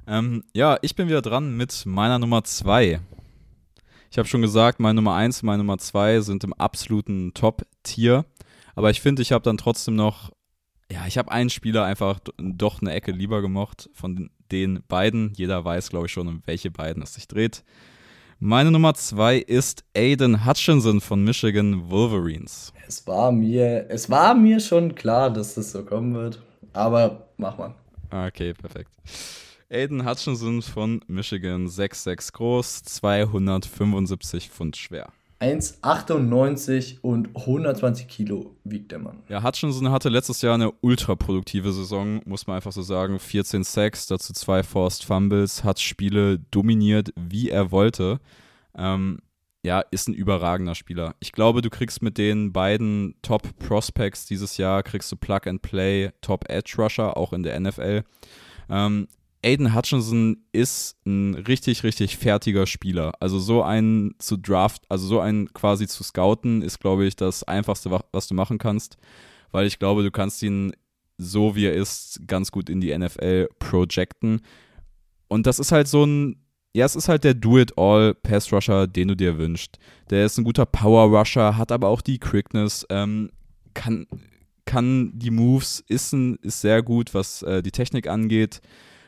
[0.07, 2.99] Ähm, ja, ich bin wieder dran mit meiner Nummer 2.
[4.09, 8.25] Ich habe schon gesagt, meine Nummer 1 und meine Nummer 2 sind im absoluten Top-Tier.
[8.73, 10.31] Aber ich finde, ich habe dann trotzdem noch,
[10.91, 15.33] ja, ich habe einen Spieler einfach doch eine Ecke lieber gemocht von den beiden.
[15.35, 17.63] Jeder weiß, glaube ich, schon, um welche beiden es sich dreht.
[18.39, 22.73] Meine Nummer 2 ist Aiden Hutchinson von Michigan Wolverines.
[22.85, 26.41] Es war mir, es war mir schon klar, dass das so kommen wird.
[26.73, 27.73] Aber mach mal.
[28.11, 28.91] Okay, perfekt.
[29.69, 35.13] Aiden Hutchinson von Michigan, 6'6 groß, 275 Pfund schwer.
[35.39, 39.23] 1,98 und 120 Kilo wiegt der Mann.
[39.27, 43.19] Ja, Hutchinson hatte letztes Jahr eine ultraproduktive Saison, muss man einfach so sagen.
[43.19, 48.19] 14 Sacks, dazu zwei Forced Fumbles, hat Spiele dominiert, wie er wollte.
[48.77, 49.19] Ähm,
[49.65, 51.15] ja, ist ein überragender Spieler.
[51.19, 55.61] Ich glaube, du kriegst mit den beiden Top Prospects dieses Jahr, kriegst du Plug and
[55.61, 58.03] Play, Top Edge Rusher, auch in der NFL.
[58.69, 59.07] Ähm,
[59.45, 63.13] Aiden Hutchinson ist ein richtig, richtig fertiger Spieler.
[63.19, 67.43] Also so einen zu draft, also so einen quasi zu scouten, ist, glaube ich, das
[67.43, 68.97] Einfachste, was du machen kannst.
[69.51, 70.73] Weil ich glaube, du kannst ihn
[71.17, 74.41] so wie er ist, ganz gut in die NFL projecten.
[75.27, 76.43] Und das ist halt so ein,
[76.73, 79.77] ja, es ist halt der Do-It-All-Pass-Rusher, den du dir wünschst.
[80.09, 83.29] Der ist ein guter Power-Rusher, hat aber auch die Quickness, ähm,
[83.75, 84.07] kann,
[84.65, 88.59] kann die Moves, ist, ein, ist sehr gut, was äh, die Technik angeht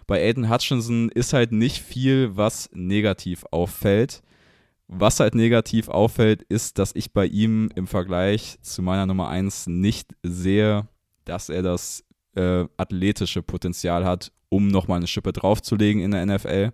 [0.07, 4.23] bei Aiden Hutchinson ist halt nicht viel, was negativ auffällt.
[4.87, 9.67] Was halt negativ auffällt, ist, dass ich bei ihm im Vergleich zu meiner Nummer 1
[9.67, 10.87] nicht sehe,
[11.25, 12.05] dass er das
[12.35, 16.71] äh, athletische Potenzial hat, um nochmal eine Schippe draufzulegen in der NFL.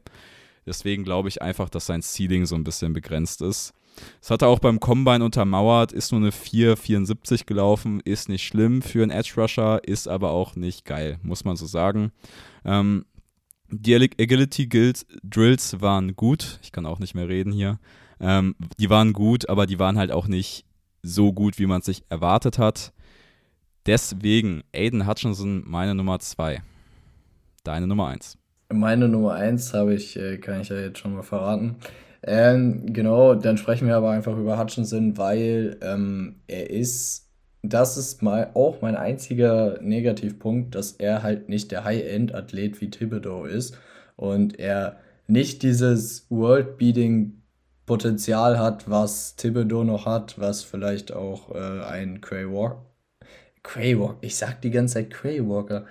[0.68, 3.74] Deswegen glaube ich einfach, dass sein Ceiling so ein bisschen begrenzt ist.
[4.22, 8.82] Das hat er auch beim Combine untermauert, ist nur eine 4,74 gelaufen, ist nicht schlimm
[8.82, 12.12] für einen Edge Rusher, ist aber auch nicht geil, muss man so sagen.
[12.66, 13.06] Ähm,
[13.70, 14.68] die Agility
[15.24, 16.60] Drills waren gut.
[16.62, 17.80] Ich kann auch nicht mehr reden hier.
[18.20, 20.66] Ähm, die waren gut, aber die waren halt auch nicht
[21.02, 22.94] so gut, wie man es sich erwartet hat.
[23.86, 26.62] Deswegen Aiden Hutchinson meine Nummer 2.
[27.64, 28.38] Deine Nummer 1.
[28.72, 31.76] Meine Nummer 1 habe ich, äh, kann ich ja jetzt schon mal verraten.
[32.26, 37.30] Ähm, genau, dann sprechen wir aber einfach über Hutchinson, weil ähm, er ist
[37.64, 43.46] das ist mal auch mein einziger Negativpunkt, dass er halt nicht der High-End-Athlet wie Thibodeau
[43.46, 43.78] ist
[44.18, 44.98] und er
[45.28, 52.84] nicht dieses World-Beating-Potenzial hat, was Thibodeau noch hat, was vielleicht auch äh, ein Cray Walker.
[53.64, 55.86] Cray Walker, ich sag die ganze Zeit Cray Walker.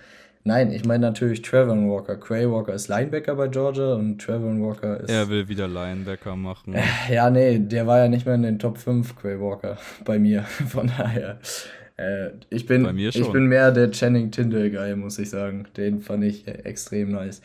[0.44, 2.16] Nein, ich meine natürlich Trevor Walker.
[2.16, 5.10] Cray Walker ist Linebacker bei Georgia und Trevor Walker ist.
[5.10, 6.74] Er will wieder Linebacker machen.
[7.10, 10.42] Ja, nee, der war ja nicht mehr in den Top 5, Cray Walker, bei mir.
[10.42, 11.38] Von daher.
[11.96, 15.66] Äh, ich, bin, ich bin mehr der Channing Tyndall-Guy, muss ich sagen.
[15.76, 17.40] Den fand ich äh, extrem nice.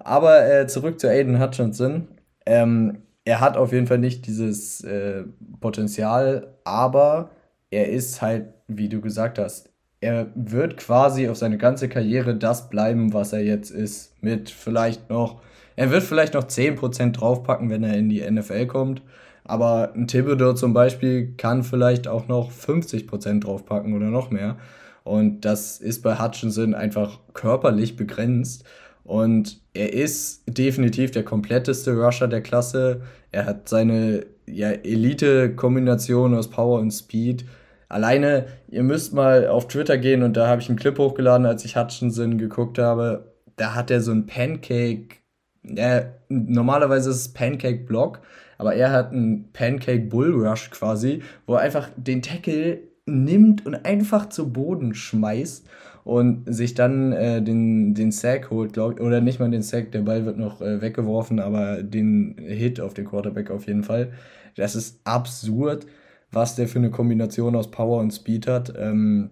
[0.00, 2.08] Aber äh, zurück zu Aiden Hutchinson.
[2.46, 5.24] Ähm, er hat auf jeden Fall nicht dieses äh,
[5.60, 7.30] Potenzial, aber
[7.70, 9.69] er ist halt, wie du gesagt hast,
[10.00, 14.14] er wird quasi auf seine ganze Karriere das bleiben, was er jetzt ist.
[14.22, 15.42] Mit vielleicht noch,
[15.76, 19.02] er wird vielleicht noch 10% draufpacken, wenn er in die NFL kommt.
[19.44, 24.56] Aber ein Thibodeau zum Beispiel kann vielleicht auch noch 50% draufpacken oder noch mehr.
[25.04, 28.64] Und das ist bei Hutchinson einfach körperlich begrenzt.
[29.04, 33.02] Und er ist definitiv der kompletteste Rusher der Klasse.
[33.32, 37.44] Er hat seine ja, Elite-Kombination aus Power und Speed
[37.90, 41.64] Alleine, ihr müsst mal auf Twitter gehen und da habe ich einen Clip hochgeladen, als
[41.64, 43.34] ich Hutchinson geguckt habe.
[43.56, 45.16] da hat er so ein Pancake,
[45.64, 48.20] ja, normalerweise ist es Pancake-Block,
[48.58, 54.52] aber er hat einen Pancake-Bull-Rush quasi, wo er einfach den Tackle nimmt und einfach zu
[54.52, 55.66] Boden schmeißt
[56.04, 59.90] und sich dann äh, den, den Sack holt, glaube ich, oder nicht mal den Sack,
[59.90, 64.12] der Ball wird noch äh, weggeworfen, aber den Hit auf den Quarterback auf jeden Fall.
[64.56, 65.86] Das ist absurd,
[66.32, 68.72] was der für eine Kombination aus Power und Speed hat.
[68.76, 69.30] Ähm,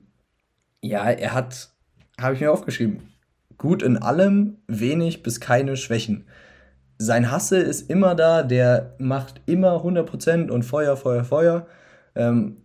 [0.82, 1.70] ja, er hat,
[2.20, 3.02] habe ich mir aufgeschrieben,
[3.56, 6.26] gut in allem, wenig bis keine Schwächen.
[6.98, 11.66] Sein Hasse ist immer da, der macht immer 100% und Feuer, Feuer, Feuer.
[12.14, 12.58] Ähm,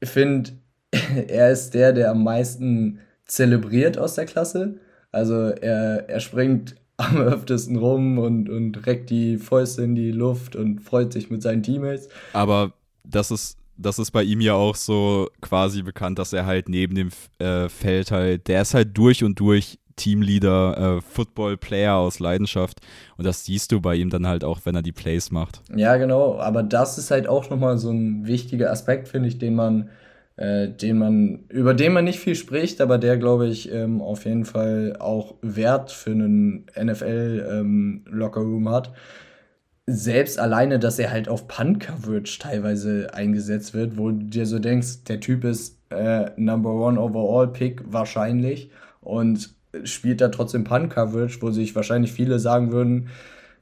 [0.00, 0.50] ich finde,
[1.28, 4.78] er ist der, der am meisten zelebriert aus der Klasse.
[5.12, 10.56] Also er, er springt am öftesten rum und, und reckt die Fäuste in die Luft
[10.56, 12.08] und freut sich mit seinen Teammates.
[12.32, 12.72] Aber
[13.04, 16.94] das ist, das ist bei ihm ja auch so quasi bekannt, dass er halt neben
[16.94, 22.80] dem äh, Feld halt, der ist halt durch und durch Teamleader, äh, Football-Player aus Leidenschaft.
[23.16, 25.60] Und das siehst du bei ihm dann halt auch, wenn er die Plays macht.
[25.74, 26.38] Ja, genau.
[26.38, 29.90] Aber das ist halt auch nochmal so ein wichtiger Aspekt, finde ich, den man,
[30.36, 34.24] äh, den man, über den man nicht viel spricht, aber der, glaube ich, ähm, auf
[34.24, 38.92] jeden Fall auch Wert für einen NFL-Lockerroom ähm, hat
[39.90, 45.04] selbst alleine, dass er halt auf Punt-Coverage teilweise eingesetzt wird, wo du dir so denkst,
[45.04, 48.70] der Typ ist äh, Number One Overall Pick wahrscheinlich
[49.00, 53.08] und spielt da trotzdem Punt-Coverage, wo sich wahrscheinlich viele sagen würden,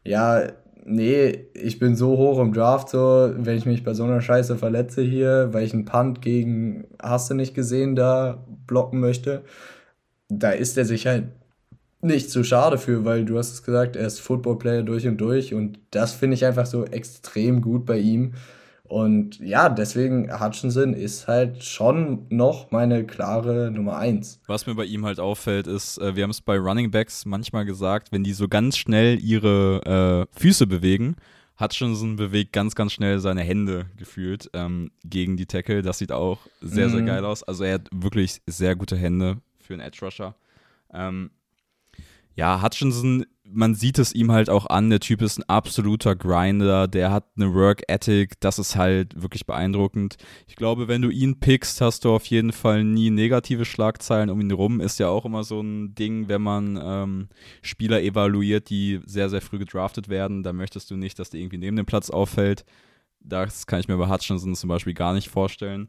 [0.05, 0.43] ja,
[0.85, 4.57] nee, ich bin so hoch im Draft, so, wenn ich mich bei so einer Scheiße
[4.57, 9.43] verletze hier, weil ich einen Punt gegen, hast du nicht gesehen, da blocken möchte,
[10.29, 11.25] da ist er sich halt
[12.01, 15.55] nicht zu schade für, weil du hast es gesagt, er ist Football-Player durch und durch
[15.55, 18.35] und das finde ich einfach so extrem gut bei ihm.
[18.85, 24.41] Und ja, deswegen Hutchinson ist halt schon noch meine klare Nummer eins.
[24.47, 27.67] Was mir bei ihm halt auffällt, ist, äh, wir haben es bei Running Backs manchmal
[27.67, 31.17] gesagt, wenn die so ganz schnell ihre äh, Füße bewegen,
[31.61, 35.83] Hutchinson bewegt ganz, ganz schnell seine Hände gefühlt ähm, gegen die Tackle.
[35.83, 37.07] Das sieht auch sehr, sehr mhm.
[37.07, 37.43] geil aus.
[37.43, 40.35] Also er hat wirklich sehr gute Hände für einen Edge Rusher.
[40.95, 41.31] Ähm,
[42.39, 46.87] ja, Hutchinson man sieht es ihm halt auch an, der Typ ist ein absoluter Grinder,
[46.87, 50.17] der hat eine Work Ethic, das ist halt wirklich beeindruckend.
[50.47, 54.41] Ich glaube, wenn du ihn pickst, hast du auf jeden Fall nie negative Schlagzeilen um
[54.41, 54.81] ihn rum.
[54.81, 57.29] Ist ja auch immer so ein Ding, wenn man ähm,
[57.63, 61.59] Spieler evaluiert, die sehr, sehr früh gedraftet werden, da möchtest du nicht, dass der irgendwie
[61.59, 62.65] neben dem Platz auffällt.
[63.21, 65.89] Das kann ich mir bei Hutchinson zum Beispiel gar nicht vorstellen.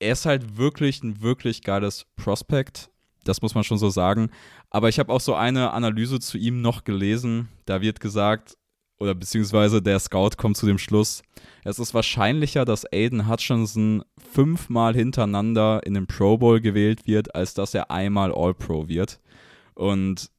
[0.00, 2.90] Er ist halt wirklich ein wirklich geiles Prospect
[3.24, 4.30] das muss man schon so sagen.
[4.70, 7.48] Aber ich habe auch so eine Analyse zu ihm noch gelesen.
[7.66, 8.56] Da wird gesagt,
[8.98, 11.22] oder beziehungsweise der Scout kommt zu dem Schluss,
[11.64, 17.54] es ist wahrscheinlicher, dass Aiden Hutchinson fünfmal hintereinander in den Pro Bowl gewählt wird, als
[17.54, 19.20] dass er einmal All-Pro wird.
[19.74, 20.30] Und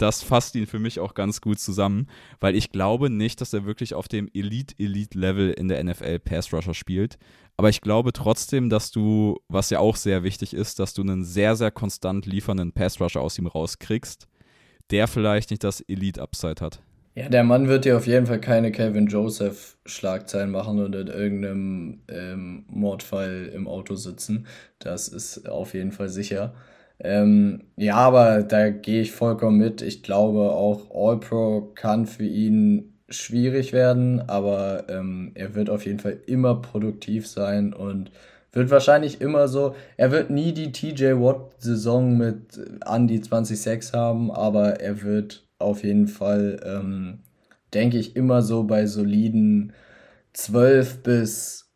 [0.00, 2.08] das fasst ihn für mich auch ganz gut zusammen,
[2.40, 6.74] weil ich glaube nicht, dass er wirklich auf dem Elite-Elite-Level in der NFL Pass Rusher
[6.74, 7.18] spielt.
[7.56, 11.24] Aber ich glaube trotzdem, dass du, was ja auch sehr wichtig ist, dass du einen
[11.24, 14.28] sehr, sehr konstant liefernden Pass-Rusher aus ihm rauskriegst,
[14.90, 16.80] der vielleicht nicht das Elite-Upside hat.
[17.14, 22.00] Ja, der Mann wird dir auf jeden Fall keine Calvin Joseph-Schlagzeilen machen und in irgendeinem
[22.08, 24.46] ähm, Mordfall im Auto sitzen.
[24.78, 26.54] Das ist auf jeden Fall sicher.
[27.02, 29.82] Ähm, ja, aber da gehe ich vollkommen mit.
[29.82, 35.98] Ich glaube auch All-Pro kann für ihn schwierig werden, aber ähm, er wird auf jeden
[35.98, 38.10] Fall immer produktiv sein und
[38.52, 44.30] wird wahrscheinlich immer so, er wird nie die TJ Watt-Saison mit an die 26 haben,
[44.30, 47.20] aber er wird auf jeden Fall, ähm,
[47.74, 49.72] denke ich, immer so bei soliden
[50.32, 51.70] 12 bis,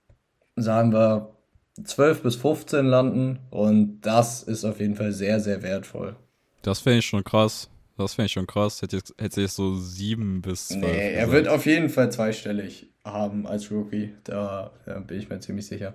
[0.56, 1.33] sagen wir,
[1.82, 6.16] 12 bis 15 landen und das ist auf jeden Fall sehr, sehr wertvoll.
[6.62, 7.68] Das finde ich schon krass.
[7.96, 8.82] Das finde ich schon krass.
[8.82, 10.82] Hätte ich, hätte ich so sieben bis zwölf.
[10.82, 14.14] Nee, er wird auf jeden Fall zweistellig haben als Rookie.
[14.24, 15.94] Da, da bin ich mir ziemlich sicher.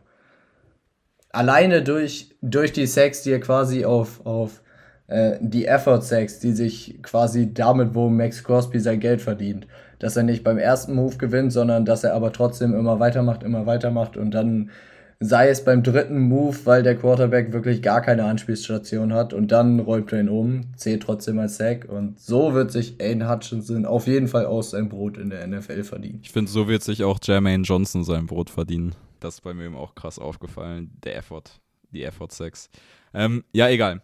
[1.31, 4.61] Alleine durch, durch die Sex, die er quasi auf, auf
[5.07, 9.67] äh, die Effort-Sex, die sich quasi damit, wo Max Crosby sein Geld verdient.
[9.99, 13.65] Dass er nicht beim ersten Move gewinnt, sondern dass er aber trotzdem immer weitermacht, immer
[13.65, 14.71] weitermacht und dann
[15.19, 19.79] sei es beim dritten Move, weil der Quarterback wirklich gar keine Anspielstation hat und dann
[19.79, 24.07] räumt er ihn um, zählt trotzdem als Sack und so wird sich Aiden Hutchinson auf
[24.07, 26.19] jeden Fall aus sein Brot in der NFL verdienen.
[26.23, 28.95] Ich finde, so wird sich auch Jermaine Johnson sein Brot verdienen.
[29.19, 31.43] Das ist bei mir eben auch krass aufgefallen, der Effort,
[31.91, 32.69] die Effort-Sex.
[33.13, 34.01] Ähm, ja, egal.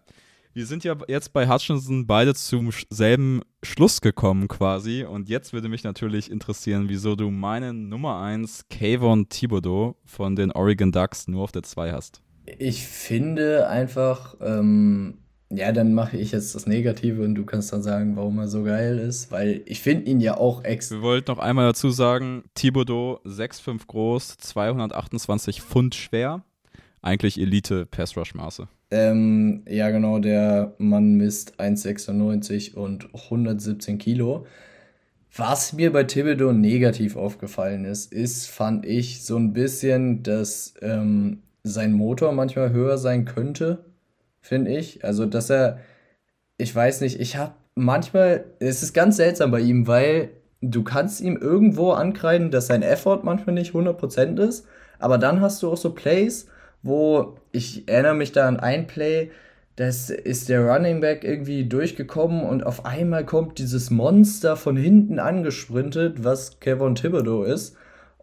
[0.55, 5.03] Wir sind ja jetzt bei Hutchinson beide zum selben Schluss gekommen quasi.
[5.03, 10.53] Und jetzt würde mich natürlich interessieren, wieso du meinen Nummer 1 Kayvon Thibodeau von den
[10.53, 12.21] Oregon Ducks nur auf der 2 hast.
[12.57, 15.17] Ich finde einfach, ähm,
[15.49, 18.63] Ja, dann mache ich jetzt das Negative und du kannst dann sagen, warum er so
[18.63, 20.89] geil ist, weil ich finde ihn ja auch ex.
[20.89, 26.45] Wir wollten noch einmal dazu sagen, Thibodeau 6'5 groß, 228 Pfund schwer.
[27.01, 28.69] Eigentlich Elite Pass Rush Maße.
[28.91, 34.45] Ähm, ja, genau, der Mann misst 1,96 und 117 Kilo.
[35.35, 41.43] Was mir bei Thibodeau negativ aufgefallen ist, ist, fand ich, so ein bisschen, dass ähm,
[41.63, 43.83] sein Motor manchmal höher sein könnte
[44.45, 45.03] finde ich.
[45.03, 45.79] Also, dass er,
[46.57, 50.29] ich weiß nicht, ich habe manchmal, es ist ganz seltsam bei ihm, weil
[50.61, 54.67] du kannst ihm irgendwo ankreiden, dass sein Effort manchmal nicht 100% ist,
[54.99, 56.47] aber dann hast du auch so Plays,
[56.83, 59.31] wo ich erinnere mich da an ein Play,
[59.75, 65.19] das ist der Running Back irgendwie durchgekommen und auf einmal kommt dieses Monster von hinten
[65.19, 67.75] angesprintet, was Kevin Thibodeau ist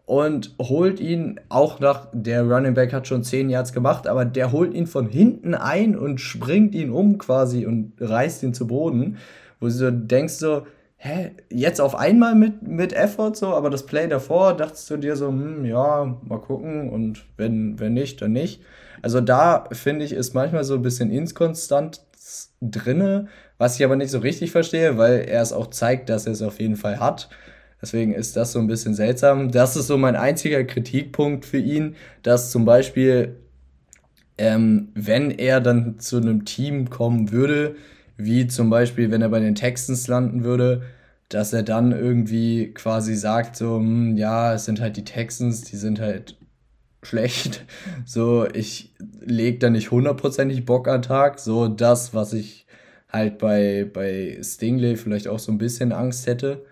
[0.06, 1.40] und holt ihn.
[1.50, 5.08] Auch nach, der Running Back hat schon 10 Yards gemacht, aber der holt ihn von
[5.08, 9.18] hinten ein und springt ihn um quasi und reißt ihn zu Boden,
[9.60, 10.66] wo du so denkst so,
[11.04, 15.16] hä, jetzt auf einmal mit, mit Effort so, aber das Play davor dachtest du dir
[15.16, 18.62] so, hm, ja, mal gucken und wenn, wenn nicht, dann nicht.
[19.02, 22.02] Also da finde ich, ist manchmal so ein bisschen Inkonstant
[22.60, 23.26] drinne,
[23.58, 26.42] was ich aber nicht so richtig verstehe, weil er es auch zeigt, dass er es
[26.42, 27.28] auf jeden Fall hat.
[27.80, 29.50] Deswegen ist das so ein bisschen seltsam.
[29.50, 33.40] Das ist so mein einziger Kritikpunkt für ihn, dass zum Beispiel,
[34.38, 37.74] ähm, wenn er dann zu einem Team kommen würde,
[38.24, 40.82] wie zum Beispiel, wenn er bei den Texans landen würde,
[41.28, 45.76] dass er dann irgendwie quasi sagt, so, hm, ja, es sind halt die Texans, die
[45.76, 46.36] sind halt
[47.02, 47.64] schlecht.
[48.04, 51.38] So, ich lege da nicht hundertprozentig Bock an Tag.
[51.40, 52.66] So das, was ich
[53.08, 56.62] halt bei, bei Stingley vielleicht auch so ein bisschen Angst hätte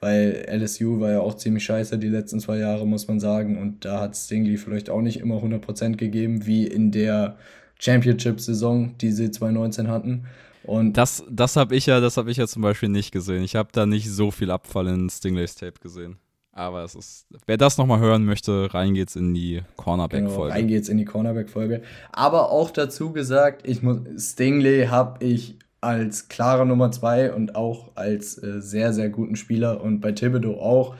[0.00, 3.58] weil LSU war ja auch ziemlich scheiße die letzten zwei Jahre, muss man sagen.
[3.58, 7.36] Und da hat Stingley vielleicht auch nicht immer 100% gegeben, wie in der
[7.78, 10.24] Championship-Saison, die sie 2019 hatten.
[10.64, 13.42] Und das, das habe ich ja, das habe ich ja zum Beispiel nicht gesehen.
[13.42, 16.18] Ich habe da nicht so viel Abfall in Stingleys Tape gesehen.
[16.52, 20.34] Aber es ist, wer das nochmal hören möchte, rein geht's in die Cornerback-Folge.
[20.36, 21.82] Genau, rein geht's in die Cornerback-Folge.
[22.12, 27.92] Aber auch dazu gesagt, ich muss, Stingley habe ich als klare Nummer zwei und auch
[27.96, 30.96] als äh, sehr, sehr guten Spieler und bei Thibodeau auch.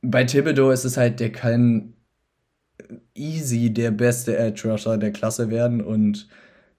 [0.00, 1.92] Bei Thibodeau ist es halt, der kann
[3.14, 6.28] easy der beste Edge Rusher der Klasse werden und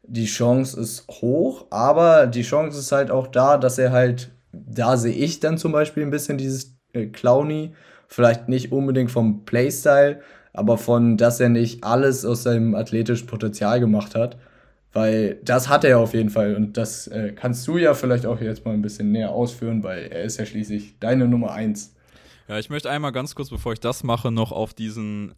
[0.04, 4.98] die Chance ist hoch, aber die Chance ist halt auch da, dass er halt, da
[4.98, 7.74] sehe ich dann zum Beispiel ein bisschen dieses äh, Clowny,
[8.08, 10.22] vielleicht nicht unbedingt vom Playstyle,
[10.54, 14.38] aber von, dass er nicht alles aus seinem athletischen Potenzial gemacht hat.
[14.92, 18.40] Weil das hat er auf jeden Fall und das äh, kannst du ja vielleicht auch
[18.40, 21.96] jetzt mal ein bisschen näher ausführen, weil er ist ja schließlich deine Nummer eins.
[22.48, 25.34] Ja, ich möchte einmal ganz kurz, bevor ich das mache, noch auf diesen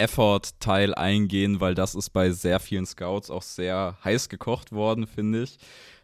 [0.00, 5.42] Effort-Teil eingehen, weil das ist bei sehr vielen Scouts auch sehr heiß gekocht worden, finde
[5.42, 5.58] ich.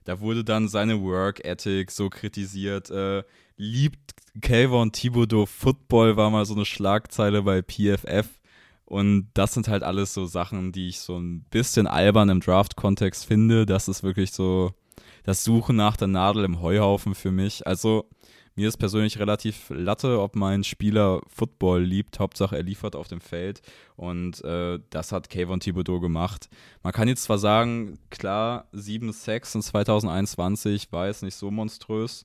[0.04, 2.90] Da wurde dann seine Work-Ethic so kritisiert.
[2.90, 3.24] Äh,
[3.56, 8.28] liebt Calvin Thibodeau Football war mal so eine Schlagzeile bei PFF.
[8.84, 13.24] Und das sind halt alles so Sachen, die ich so ein bisschen albern im Draft-Kontext
[13.24, 13.66] finde.
[13.66, 14.74] Das ist wirklich so
[15.26, 17.66] das Suchen nach der Nadel im Heuhaufen für mich.
[17.66, 18.08] Also
[18.54, 22.20] mir ist persönlich relativ latte, ob mein Spieler Football liebt.
[22.20, 23.60] Hauptsache, er liefert auf dem Feld.
[23.96, 26.48] Und äh, das hat Kayvon Thibodeau gemacht.
[26.84, 32.24] Man kann jetzt zwar sagen, klar, 7 Sacks in 2021 war jetzt nicht so monströs.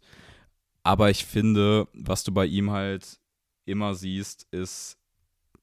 [0.83, 3.19] Aber ich finde, was du bei ihm halt
[3.65, 4.99] immer siehst, ist,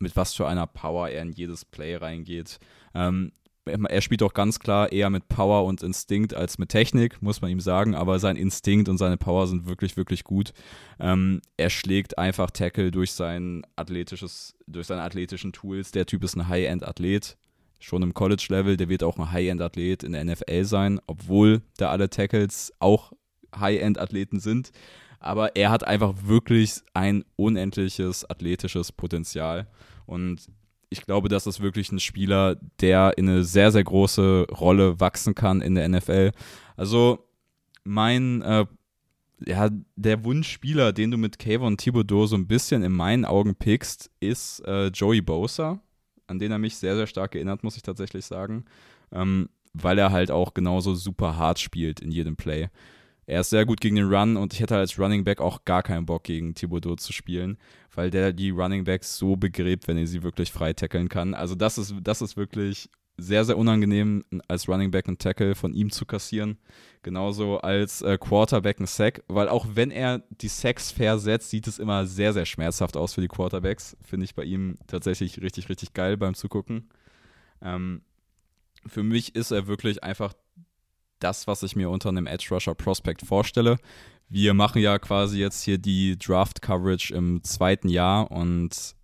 [0.01, 2.59] mit was für einer Power er in jedes Play reingeht.
[2.95, 3.31] Ähm,
[3.69, 7.51] er spielt auch ganz klar eher mit Power und Instinkt als mit Technik, muss man
[7.51, 10.53] ihm sagen, aber sein Instinkt und seine Power sind wirklich, wirklich gut.
[10.99, 15.93] Ähm, er schlägt einfach Tackle durch sein athletisches, durch seine athletischen Tools.
[15.93, 17.37] Der Typ ist ein High-End-Athlet,
[17.79, 22.11] schon im College-Level, der wird auch ein High-End-Athlet in der NFL sein, obwohl da alle
[22.11, 23.13] Tackles auch
[23.57, 24.73] High-End-Athleten sind.
[25.21, 29.67] Aber er hat einfach wirklich ein unendliches athletisches Potenzial.
[30.07, 30.49] Und
[30.91, 35.35] ich glaube, das ist wirklich ein Spieler, der in eine sehr, sehr große Rolle wachsen
[35.35, 36.33] kann in der NFL.
[36.77, 37.29] Also
[37.85, 38.67] mein, äh,
[39.45, 44.11] ja, der Wunschspieler, den du mit Kayvon Thibodeau so ein bisschen in meinen Augen pickst,
[44.21, 45.81] ist äh, Joey Bosa,
[46.27, 48.65] an den er mich sehr, sehr stark erinnert, muss ich tatsächlich sagen.
[49.13, 52.69] Ähm, weil er halt auch genauso super hart spielt in jedem Play.
[53.29, 55.83] Er ist sehr gut gegen den Run und ich hätte als Running Back auch gar
[55.83, 57.59] keinen Bock gegen Thibodeau zu spielen,
[57.95, 61.35] weil der die Running Backs so begräbt, wenn er sie wirklich frei tackeln kann.
[61.35, 65.75] Also das ist, das ist wirklich sehr, sehr unangenehm, als Running Back einen Tackle von
[65.75, 66.57] ihm zu kassieren.
[67.03, 71.79] Genauso als äh, Quarterback einen Sack, weil auch wenn er die Sacks versetzt, sieht es
[71.79, 73.95] immer sehr, sehr schmerzhaft aus für die Quarterbacks.
[74.01, 76.89] Finde ich bei ihm tatsächlich richtig, richtig geil beim Zugucken.
[77.61, 78.01] Ähm,
[78.87, 80.33] für mich ist er wirklich einfach
[81.21, 83.77] das, was ich mir unter einem Edge Rusher Prospect vorstelle.
[84.29, 88.95] Wir machen ja quasi jetzt hier die Draft Coverage im zweiten Jahr und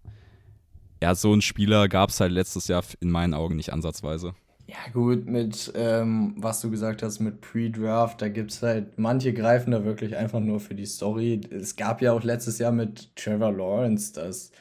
[1.03, 4.35] ja, so ein Spieler gab es halt letztes Jahr in meinen Augen nicht ansatzweise.
[4.67, 9.35] Ja, gut, mit ähm, was du gesagt hast, mit Pre-Draft, da gibt es halt, manche
[9.35, 11.43] greifen da wirklich einfach nur für die Story.
[11.51, 14.53] Es gab ja auch letztes Jahr mit Trevor Lawrence, dass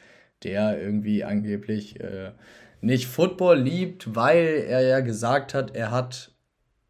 [0.42, 2.32] der irgendwie angeblich äh,
[2.82, 6.33] nicht Football liebt, weil er ja gesagt hat, er hat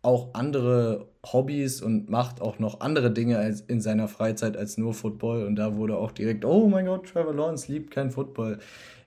[0.04, 4.94] auch andere Hobbys und macht auch noch andere Dinge als in seiner Freizeit als nur
[4.94, 5.46] Football.
[5.46, 8.58] Und da wurde auch direkt, oh mein Gott, Trevor Lawrence liebt kein Football.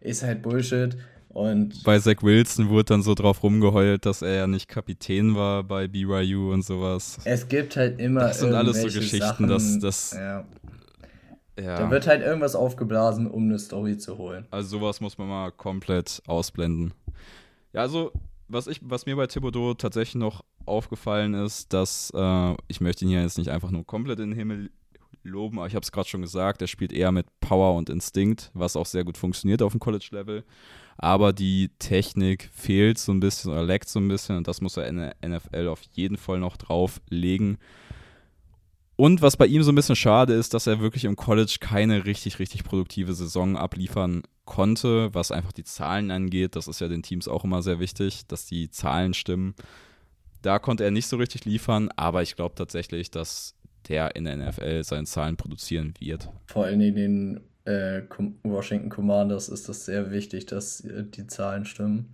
[0.02, 0.98] Ist halt Bullshit.
[1.30, 5.64] Und bei Zach Wilson wurde dann so drauf rumgeheult, dass er ja nicht Kapitän war
[5.64, 7.20] bei BYU und sowas.
[7.26, 8.22] Es gibt halt immer.
[8.22, 9.80] Das sind alles so Geschichten, Sachen, dass.
[9.80, 10.46] dass ja.
[11.60, 11.80] Ja.
[11.80, 14.46] Da wird halt irgendwas aufgeblasen, um eine Story zu holen.
[14.52, 16.94] Also sowas muss man mal komplett ausblenden.
[17.74, 18.12] Ja, also
[18.48, 23.10] was, ich, was mir bei Thibodeau tatsächlich noch aufgefallen ist, dass äh, ich möchte ihn
[23.10, 24.72] hier jetzt nicht einfach nur komplett in den Himmel
[25.24, 28.52] loben, aber ich habe es gerade schon gesagt, er spielt eher mit Power und Instinkt,
[28.54, 30.44] was auch sehr gut funktioniert auf dem College-Level
[30.98, 34.78] aber die Technik fehlt so ein bisschen oder leckt so ein bisschen und das muss
[34.78, 37.58] er in der NFL auf jeden Fall noch drauflegen.
[38.96, 42.06] Und was bei ihm so ein bisschen schade ist, dass er wirklich im College keine
[42.06, 46.56] richtig, richtig produktive Saison abliefern konnte, was einfach die Zahlen angeht.
[46.56, 49.54] Das ist ja den Teams auch immer sehr wichtig, dass die Zahlen stimmen.
[50.48, 53.54] Da konnte er nicht so richtig liefern, aber ich glaube tatsächlich, dass
[53.90, 56.30] der in der NFL seine Zahlen produzieren wird.
[56.46, 58.04] Vor allem in den äh,
[58.44, 62.14] Washington Commanders ist das sehr wichtig, dass äh, die Zahlen stimmen.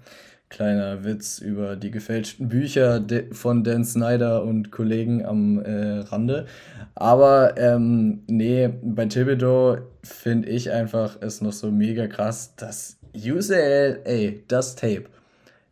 [0.49, 6.47] Kleiner Witz über die gefälschten Bücher von Dan Snyder und Kollegen am äh, Rande.
[6.95, 14.39] Aber ähm, nee, bei Thibodeau finde ich einfach es noch so mega krass, dass UCLA,
[14.47, 15.03] das Tape,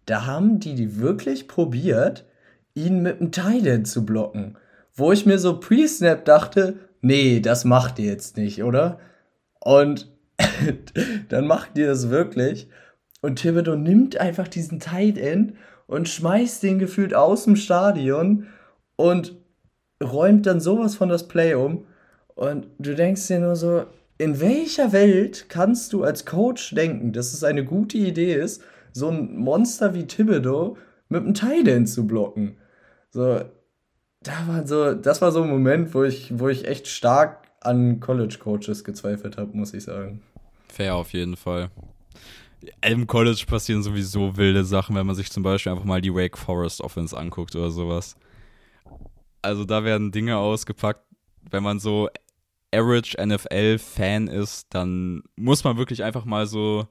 [0.06, 2.26] da haben die die wirklich probiert,
[2.74, 4.58] ihn mit dem Titan zu blocken.
[4.94, 9.00] Wo ich mir so pre-snap dachte, nee, das macht ihr jetzt nicht, oder?
[9.60, 10.12] Und
[11.30, 12.68] dann macht die das wirklich.
[13.22, 15.54] Und Thibodeau nimmt einfach diesen Tight End
[15.88, 18.48] und schmeißt den gefühlt aus dem Stadion
[18.96, 19.36] und
[20.02, 21.86] räumt dann sowas von das Play um.
[22.36, 23.86] Und du denkst dir nur so,
[24.18, 28.64] in welcher Welt kannst du als Coach denken, dass es eine gute Idee ist,
[28.94, 30.78] so ein Monster wie Thibodeau
[31.10, 32.58] mit einem Tight End zu blocken?
[33.12, 33.42] So,
[34.22, 38.00] da war so, das war so ein Moment, wo ich, wo ich echt stark an
[38.00, 40.22] College-Coaches gezweifelt habe, muss ich sagen.
[40.68, 41.70] Fair auf jeden Fall.
[42.82, 46.38] Im College passieren sowieso wilde Sachen, wenn man sich zum Beispiel einfach mal die Wake
[46.38, 48.16] Forest Offense anguckt oder sowas.
[49.42, 51.04] Also da werden Dinge ausgepackt,
[51.50, 52.10] wenn man so
[52.74, 56.88] Average NFL-Fan ist, dann muss man wirklich einfach mal so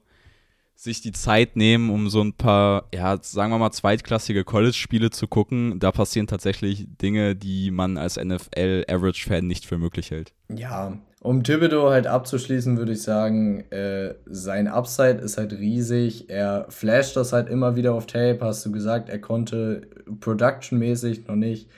[0.81, 5.27] sich die Zeit nehmen, um so ein paar, ja, sagen wir mal, zweitklassige College-Spiele zu
[5.27, 5.79] gucken.
[5.79, 10.33] Da passieren tatsächlich Dinge, die man als NFL-Average-Fan nicht für möglich hält.
[10.49, 16.31] Ja, um Thibodeau halt abzuschließen, würde ich sagen, äh, sein Upside ist halt riesig.
[16.31, 19.09] Er flasht das halt immer wieder auf Tape, hast du gesagt.
[19.09, 19.87] Er konnte
[20.19, 21.69] production-mäßig noch nicht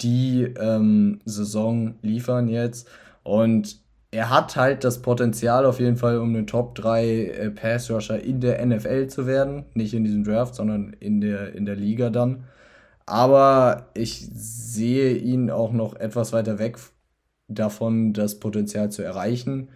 [0.00, 2.88] die ähm, Saison liefern jetzt.
[3.24, 3.76] Und
[4.10, 8.22] er hat halt das Potenzial auf jeden Fall, um einen Top 3 äh, Pass Rusher
[8.22, 9.66] in der NFL zu werden.
[9.74, 12.44] Nicht in diesem Draft, sondern in der, in der Liga dann.
[13.04, 16.78] Aber ich sehe ihn auch noch etwas weiter weg
[17.48, 19.68] davon, das Potenzial zu erreichen.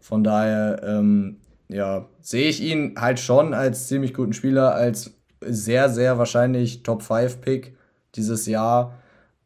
[0.00, 1.36] Von daher, ähm,
[1.68, 7.02] ja, sehe ich ihn halt schon als ziemlich guten Spieler, als sehr, sehr wahrscheinlich Top
[7.02, 7.76] 5 Pick
[8.14, 8.99] dieses Jahr.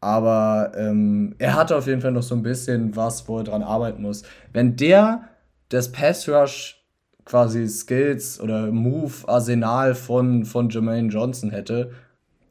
[0.05, 3.63] Aber ähm, er hat auf jeden Fall noch so ein bisschen was, wo er dran
[3.63, 4.23] arbeiten muss.
[4.53, 5.31] Wenn der
[5.71, 6.85] das Pass Rush
[7.25, 11.93] quasi Skills oder Move-Arsenal von, von Jermaine Johnson hätte,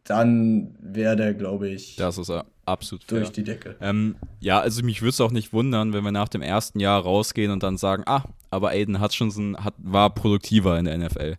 [0.04, 2.32] dann wäre der, glaube ich, das ist
[2.66, 3.34] absolut durch fair.
[3.34, 3.76] die Decke.
[3.82, 7.04] Ähm, ja, also mich würde es auch nicht wundern, wenn wir nach dem ersten Jahr
[7.04, 11.36] rausgehen und dann sagen, ah, aber Aiden Hutchinson hat, war produktiver in der NFL.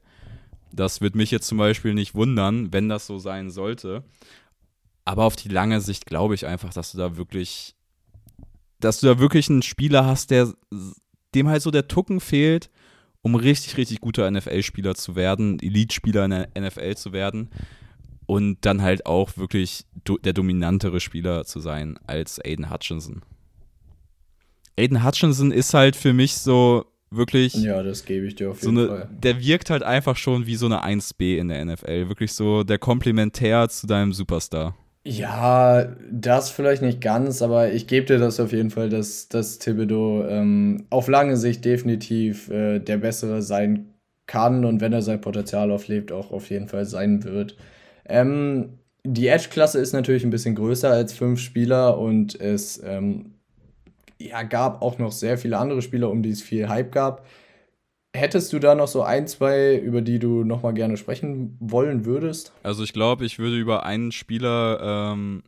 [0.71, 4.05] Das würde mich jetzt zum Beispiel nicht wundern, wenn das so sein sollte.
[5.05, 7.74] Aber auf die lange Sicht glaube ich einfach, dass du da wirklich,
[8.80, 10.52] dass du da wirklich einen Spieler hast, der
[11.34, 12.70] dem halt so der Tucken fehlt,
[13.22, 17.50] um richtig, richtig guter NFL-Spieler zu werden, Elite-Spieler in der NFL zu werden
[18.26, 23.22] und dann halt auch wirklich do der dominantere Spieler zu sein als Aiden Hutchinson.
[24.76, 27.55] Aiden Hutchinson ist halt für mich so wirklich.
[27.55, 29.11] Ja, das gebe ich dir auf jeden so eine, Fall.
[29.12, 32.09] Der wirkt halt einfach schon wie so eine 1B in der NFL.
[32.09, 34.76] Wirklich so der Komplementär zu deinem Superstar.
[35.07, 39.59] Ja, das vielleicht nicht ganz, aber ich gebe dir das auf jeden Fall, dass, dass
[39.59, 43.90] Thibodeau ähm, auf lange Sicht definitiv äh, der Bessere sein
[44.26, 47.57] kann und wenn er sein Potenzial auflebt, auch auf jeden Fall sein wird.
[48.07, 53.34] Ähm, die Edge-Klasse ist natürlich ein bisschen größer als fünf Spieler und es ähm,
[54.18, 57.26] ja, gab auch noch sehr viele andere Spieler, um die es viel Hype gab.
[58.17, 62.05] Hättest du da noch so ein, zwei, über die du noch mal gerne sprechen wollen
[62.05, 62.53] würdest?
[62.62, 65.43] Also ich glaube, ich würde über einen Spieler ähm,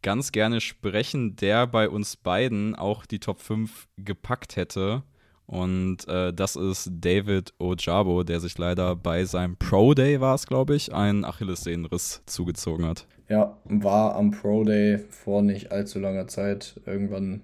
[0.00, 5.02] ganz gerne sprechen, der bei uns beiden auch die Top 5 gepackt hätte.
[5.44, 10.46] Und äh, das ist David Ojabo, der sich leider bei seinem Pro Day, war es
[10.46, 13.06] glaube ich, einen Achillessehnenriss zugezogen hat.
[13.28, 17.42] Ja, war am Pro Day vor nicht allzu langer Zeit, irgendwann,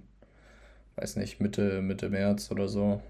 [0.97, 3.03] weiß nicht, Mitte, Mitte März oder so.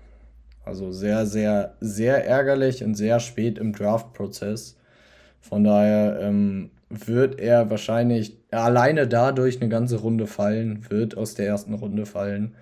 [0.69, 4.77] Also sehr, sehr, sehr ärgerlich und sehr spät im Draft-Prozess.
[5.41, 11.47] Von daher ähm, wird er wahrscheinlich alleine dadurch eine ganze Runde fallen, wird aus der
[11.47, 12.55] ersten Runde fallen,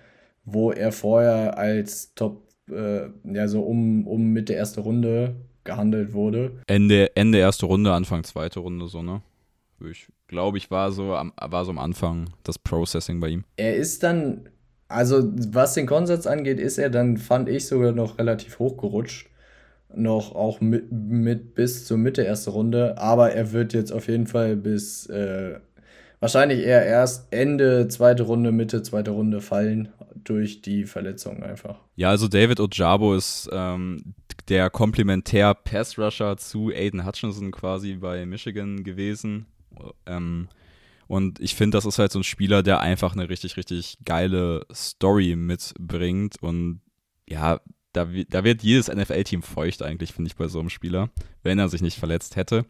[0.45, 5.35] wo er vorher als Top, äh, ja, so um, um mit der ersten Runde
[5.65, 6.53] gehandelt wurde.
[6.65, 9.21] Ende, Ende erste Runde, Anfang zweite Runde, so, ne?
[9.91, 13.43] Ich glaube, ich war so, am, war so am Anfang das Processing bei ihm.
[13.57, 14.47] Er ist dann
[14.87, 19.29] also, was den Konsens angeht, ist er dann, fand ich, sogar noch relativ hochgerutscht.
[19.93, 22.97] Noch auch mit, mit bis zur Mitte erste Runde.
[22.97, 25.59] Aber er wird jetzt auf jeden Fall bis äh,
[26.19, 29.89] wahrscheinlich eher erst Ende zweite Runde, Mitte zweite Runde fallen
[30.23, 31.79] durch die Verletzung einfach.
[31.95, 34.13] Ja, also David Ojabo ist ähm,
[34.49, 39.45] der Komplementär Pass Rusher zu Aiden Hutchinson quasi bei Michigan gewesen.
[40.05, 40.49] Ähm,
[41.07, 44.65] und ich finde, das ist halt so ein Spieler, der einfach eine richtig, richtig geile
[44.73, 46.35] Story mitbringt.
[46.41, 46.81] Und
[47.27, 47.61] ja,
[47.93, 51.09] da, da wird jedes NFL-Team feucht eigentlich, finde ich, bei so einem Spieler,
[51.43, 52.65] wenn er sich nicht verletzt hätte.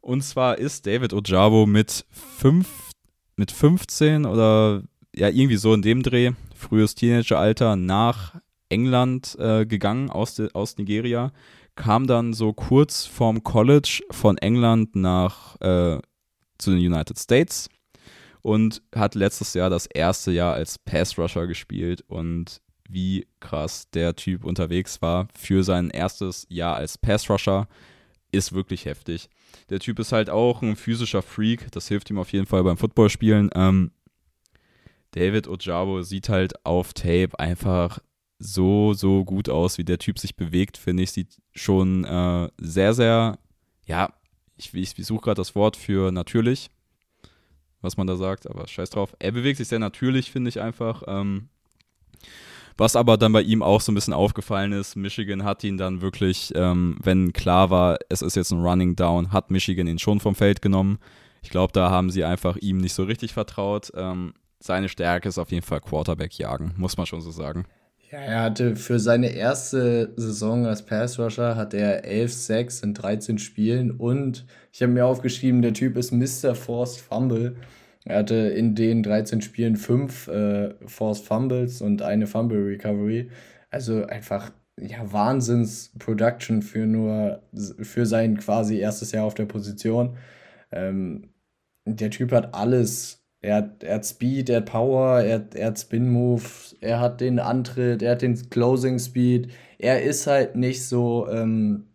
[0.00, 2.90] Und zwar ist David Ojabo mit, fünf,
[3.36, 4.82] mit 15 oder
[5.14, 8.34] ja, irgendwie so in dem Dreh, frühes Teenageralter, nach
[8.68, 11.32] England äh, gegangen aus, de, aus Nigeria,
[11.74, 16.00] kam dann so kurz vorm College von England nach äh,
[16.62, 17.68] zu den United States
[18.42, 24.16] und hat letztes Jahr das erste Jahr als Pass Rusher gespielt und wie krass der
[24.16, 27.68] Typ unterwegs war für sein erstes Jahr als Pass Rusher
[28.32, 29.28] ist wirklich heftig.
[29.68, 32.78] Der Typ ist halt auch ein physischer Freak, das hilft ihm auf jeden Fall beim
[32.78, 33.50] Footballspielen.
[33.54, 33.92] Ähm,
[35.12, 37.98] David Ojabo sieht halt auf Tape einfach
[38.38, 41.12] so, so gut aus, wie der Typ sich bewegt, finde ich.
[41.12, 43.38] Sieht schon äh, sehr, sehr,
[43.86, 44.12] ja,
[44.64, 46.70] ich, ich, suche gerade das Wort für natürlich,
[47.80, 49.14] was man da sagt, aber scheiß drauf.
[49.18, 51.02] Er bewegt sich sehr natürlich, finde ich einfach.
[51.06, 51.48] Ähm,
[52.76, 56.00] was aber dann bei ihm auch so ein bisschen aufgefallen ist, Michigan hat ihn dann
[56.00, 60.20] wirklich, ähm, wenn klar war, es ist jetzt ein Running Down, hat Michigan ihn schon
[60.20, 60.98] vom Feld genommen.
[61.42, 63.90] Ich glaube, da haben sie einfach ihm nicht so richtig vertraut.
[63.94, 67.66] Ähm, seine Stärke ist auf jeden Fall Quarterback jagen, muss man schon so sagen.
[68.12, 72.92] Ja, er hatte für seine erste Saison als Pass Rusher hat er 11 Sacks in
[72.92, 76.54] 13 Spielen und ich habe mir aufgeschrieben, der Typ ist Mr.
[76.54, 77.56] Forced Fumble.
[78.04, 83.30] Er hatte in den 13 Spielen 5 äh, Forced Fumbles und eine Fumble Recovery.
[83.70, 87.42] Also einfach ja Wahnsinns Production für nur
[87.80, 90.18] für sein quasi erstes Jahr auf der Position.
[90.70, 91.30] Ähm,
[91.86, 95.66] der Typ hat alles er hat, er hat Speed, er hat Power, er hat, er
[95.66, 96.42] hat Spin Move,
[96.80, 99.50] er hat den Antritt, er hat den Closing Speed.
[99.78, 101.86] Er ist halt nicht so ähm,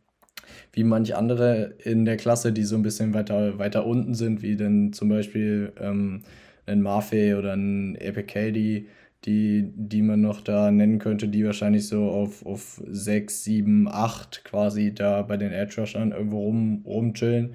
[0.74, 4.58] wie manch andere in der Klasse, die so ein bisschen weiter, weiter unten sind, wie
[4.58, 6.24] denn zum Beispiel ähm,
[6.66, 8.88] ein Mafe oder ein Epicady,
[9.26, 14.44] die, die man noch da nennen könnte, die wahrscheinlich so auf, auf 6, 7, 8
[14.44, 17.54] quasi da bei den Edge Rushern irgendwo rum, rumchillen.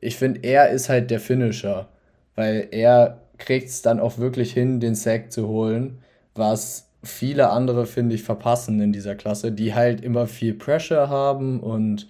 [0.00, 1.88] Ich finde, er ist halt der Finisher,
[2.36, 5.98] weil er kriegt es dann auch wirklich hin, den Sack zu holen,
[6.34, 11.60] was viele andere, finde ich, verpassen in dieser Klasse, die halt immer viel Pressure haben
[11.60, 12.06] und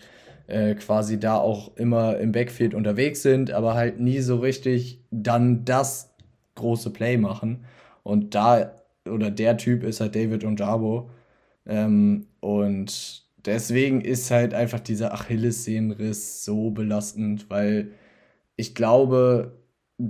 [0.46, 5.64] äh, quasi da auch immer im Backfield unterwegs sind, aber halt nie so richtig dann
[5.64, 6.10] das
[6.56, 7.64] große Play machen.
[8.02, 8.72] Und da,
[9.08, 11.10] oder der Typ ist halt David und Jabo.
[11.66, 17.92] Ähm, und deswegen ist halt einfach dieser Achillessehnenriss so belastend, weil
[18.56, 19.52] ich glaube,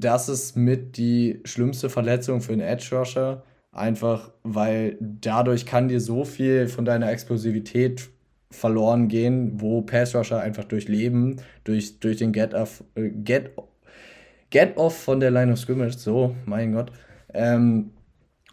[0.01, 3.43] das ist mit die schlimmste Verletzung für einen Edge Rusher.
[3.73, 8.11] Einfach, weil dadurch kann dir so viel von deiner Explosivität
[8.51, 13.53] verloren gehen, wo Pass Rusher einfach durchleben, durch, durch den Get-Off äh, Get,
[14.51, 16.93] Get Off von der Line of Scrimmage, so, mein Gott.
[17.33, 17.93] Ähm,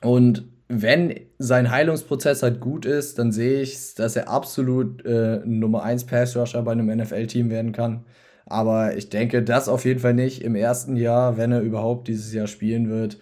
[0.01, 5.83] und wenn sein Heilungsprozess halt gut ist, dann sehe ich, dass er absolut äh, Nummer
[5.83, 8.05] 1 Pass Rusher bei einem NFL-Team werden kann.
[8.49, 12.33] Aber ich denke, das auf jeden Fall nicht im ersten Jahr, wenn er überhaupt dieses
[12.33, 13.19] Jahr spielen wird.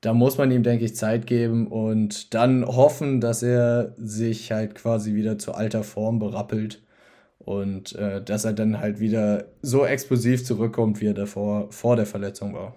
[0.00, 4.74] Da muss man ihm, denke ich, Zeit geben und dann hoffen, dass er sich halt
[4.74, 6.82] quasi wieder zu alter Form berappelt
[7.38, 12.06] und äh, dass er dann halt wieder so explosiv zurückkommt, wie er davor vor der
[12.06, 12.74] Verletzung war.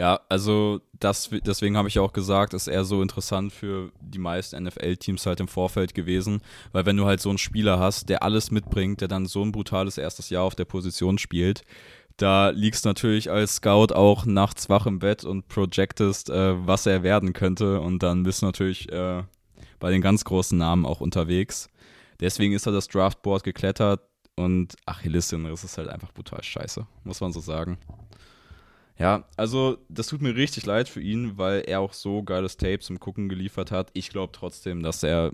[0.00, 4.64] Ja, also das, deswegen habe ich auch gesagt, ist er so interessant für die meisten
[4.64, 6.40] NFL-Teams halt im Vorfeld gewesen,
[6.72, 9.52] weil wenn du halt so einen Spieler hast, der alles mitbringt, der dann so ein
[9.52, 11.64] brutales erstes Jahr auf der Position spielt,
[12.16, 17.02] da liegst natürlich als Scout auch nachts wach im Bett und projectest, äh, was er
[17.02, 19.22] werden könnte und dann bist du natürlich äh,
[19.80, 21.68] bei den ganz großen Namen auch unterwegs.
[22.20, 24.00] Deswegen ist er das Draftboard geklettert
[24.34, 27.76] und Achillessehnenriss ist halt einfach brutal scheiße, muss man so sagen.
[29.00, 32.80] Ja, also das tut mir richtig leid für ihn, weil er auch so geiles Tape
[32.80, 33.90] zum Gucken geliefert hat.
[33.94, 35.32] Ich glaube trotzdem, dass er,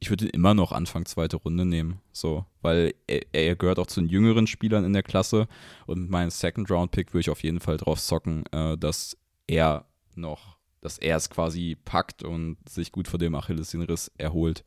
[0.00, 3.86] ich würde ihn immer noch Anfang zweite Runde nehmen, so, weil er, er, gehört auch
[3.86, 5.46] zu den jüngeren Spielern in der Klasse
[5.86, 9.16] und mit meinem Second Round Pick würde ich auf jeden Fall drauf zocken, äh, dass
[9.46, 9.84] er
[10.16, 14.64] noch, dass er es quasi packt und sich gut vor dem Achillessehnenriss erholt.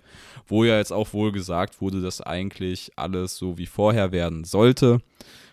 [0.47, 5.01] Wo ja jetzt auch wohl gesagt wurde, dass eigentlich alles so wie vorher werden sollte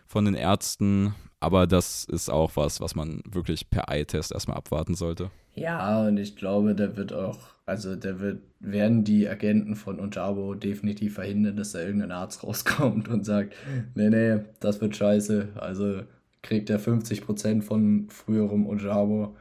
[0.06, 1.16] von den Ärzten.
[1.40, 5.30] Aber das ist auch was, was man wirklich per Eye-Test erstmal abwarten sollte.
[5.54, 10.54] Ja, und ich glaube, da wird auch, also da wird, werden die Agenten von Ojabo
[10.54, 13.54] definitiv verhindern, dass da irgendein Arzt rauskommt und sagt,
[13.94, 15.48] nee, nee, das wird scheiße.
[15.56, 16.02] Also
[16.42, 19.36] kriegt er 50% von früherem Ojabo.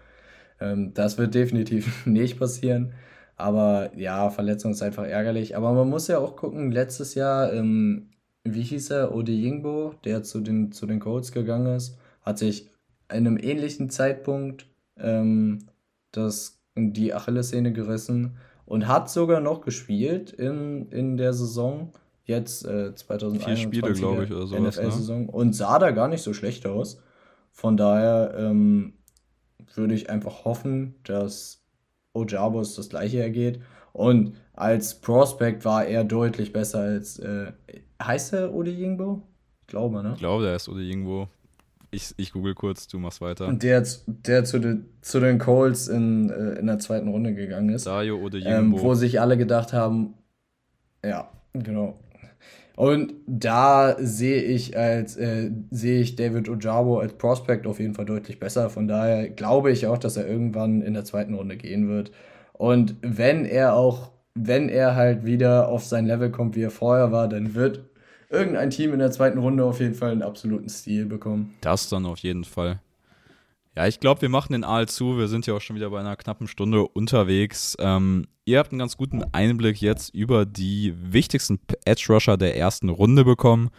[0.61, 2.93] Ähm, das wird definitiv nicht passieren.
[3.35, 5.55] Aber ja, Verletzung ist einfach ärgerlich.
[5.55, 8.09] Aber man muss ja auch gucken, letztes Jahr ähm,
[8.43, 12.69] wie hieß er, Ode Yingbo, der zu den, zu den Colts gegangen ist, hat sich
[13.11, 14.67] in einem ähnlichen Zeitpunkt
[14.97, 15.67] ähm,
[16.11, 21.91] das, die Achillessehne gerissen und hat sogar noch gespielt in, in der Saison,
[22.23, 25.31] jetzt äh, 2021 Vier Spiele, glaube ich, oder sowas, NFL-Saison ne?
[25.31, 27.01] und sah da gar nicht so schlecht aus.
[27.51, 28.93] Von daher ähm,
[29.73, 31.63] würde ich einfach hoffen, dass
[32.13, 33.59] Ojabos das gleiche ergeht.
[33.91, 37.51] Und als Prospect war er deutlich besser als äh,
[38.01, 39.21] Heißt er Ode Yingbo?
[39.61, 40.11] Ich glaube, ne?
[40.13, 41.27] Ich glaube, der ist Ode Yingbo.
[41.91, 43.47] Ich, ich google kurz, du machst weiter.
[43.47, 47.69] Und der, der zu, de, zu den Colts in, äh, in der zweiten Runde gegangen
[47.69, 47.87] ist.
[47.87, 48.39] Dayo Ode.
[48.39, 50.13] Ähm, wo sich alle gedacht haben,
[51.03, 51.99] ja, genau.
[52.75, 58.05] Und da sehe ich als äh, sehe ich David Ojabo als Prospect auf jeden Fall
[58.05, 58.69] deutlich besser.
[58.69, 62.11] Von daher glaube ich auch, dass er irgendwann in der zweiten Runde gehen wird.
[62.53, 67.11] Und wenn er auch, wenn er halt wieder auf sein Level kommt, wie er vorher
[67.11, 67.88] war, dann wird
[68.29, 71.55] irgendein Team in der zweiten Runde auf jeden Fall einen absoluten Stil bekommen.
[71.61, 72.79] Das dann auf jeden Fall.
[73.75, 75.17] Ja, ich glaube, wir machen den Aal zu.
[75.17, 77.77] Wir sind ja auch schon wieder bei einer knappen Stunde unterwegs.
[77.79, 83.23] Ähm, ihr habt einen ganz guten Einblick jetzt über die wichtigsten Edge-Rusher der ersten Runde
[83.23, 83.69] bekommen.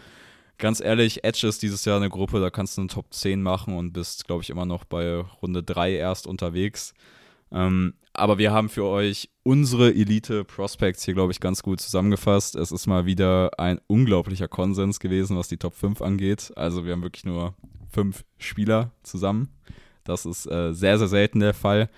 [0.59, 3.77] Ganz ehrlich, Edge ist dieses Jahr eine Gruppe, da kannst du eine Top 10 machen
[3.77, 6.93] und bist, glaube ich, immer noch bei Runde 3 erst unterwegs.
[7.53, 12.57] Ähm, aber wir haben für euch unsere Elite Prospects hier, glaube ich, ganz gut zusammengefasst.
[12.57, 16.53] Es ist mal wieder ein unglaublicher Konsens gewesen, was die Top 5 angeht.
[16.57, 17.55] Also wir haben wirklich nur
[17.91, 19.49] fünf Spieler zusammen.
[20.05, 21.89] Das ist äh, sehr, sehr selten der Fall.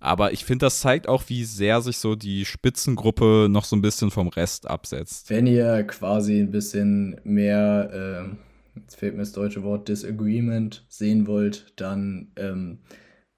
[0.00, 3.82] Aber ich finde, das zeigt auch, wie sehr sich so die Spitzengruppe noch so ein
[3.82, 5.30] bisschen vom Rest absetzt.
[5.30, 8.26] Wenn ihr quasi ein bisschen mehr,
[8.74, 12.78] äh, jetzt fehlt mir das deutsche Wort, Disagreement sehen wollt, dann ähm,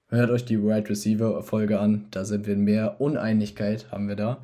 [0.09, 2.07] Hört euch die Wide Receiver Folge an.
[2.11, 4.37] Da sind wir mehr Uneinigkeit, haben wir da.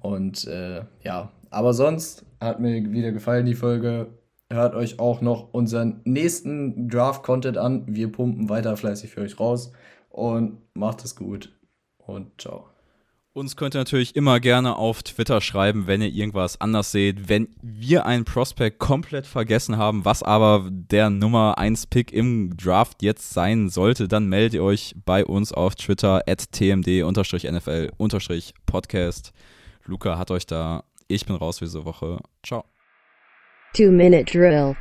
[0.00, 4.08] Und äh, ja, aber sonst hat mir wieder gefallen die Folge.
[4.50, 7.84] Hört euch auch noch unseren nächsten Draft-Content an.
[7.86, 9.72] Wir pumpen weiter fleißig für euch raus.
[10.10, 11.52] Und macht es gut.
[11.98, 12.73] Und ciao.
[13.36, 17.28] Uns könnt ihr natürlich immer gerne auf Twitter schreiben, wenn ihr irgendwas anders seht.
[17.28, 23.02] Wenn wir einen Prospect komplett vergessen haben, was aber der Nummer 1 Pick im Draft
[23.02, 29.32] jetzt sein sollte, dann meldet ihr euch bei uns auf Twitter at tmd-nfl-podcast.
[29.84, 30.84] Luca hat euch da.
[31.08, 32.20] Ich bin raus für diese Woche.
[32.44, 32.64] Ciao.
[33.72, 34.76] Two-Minute Drill.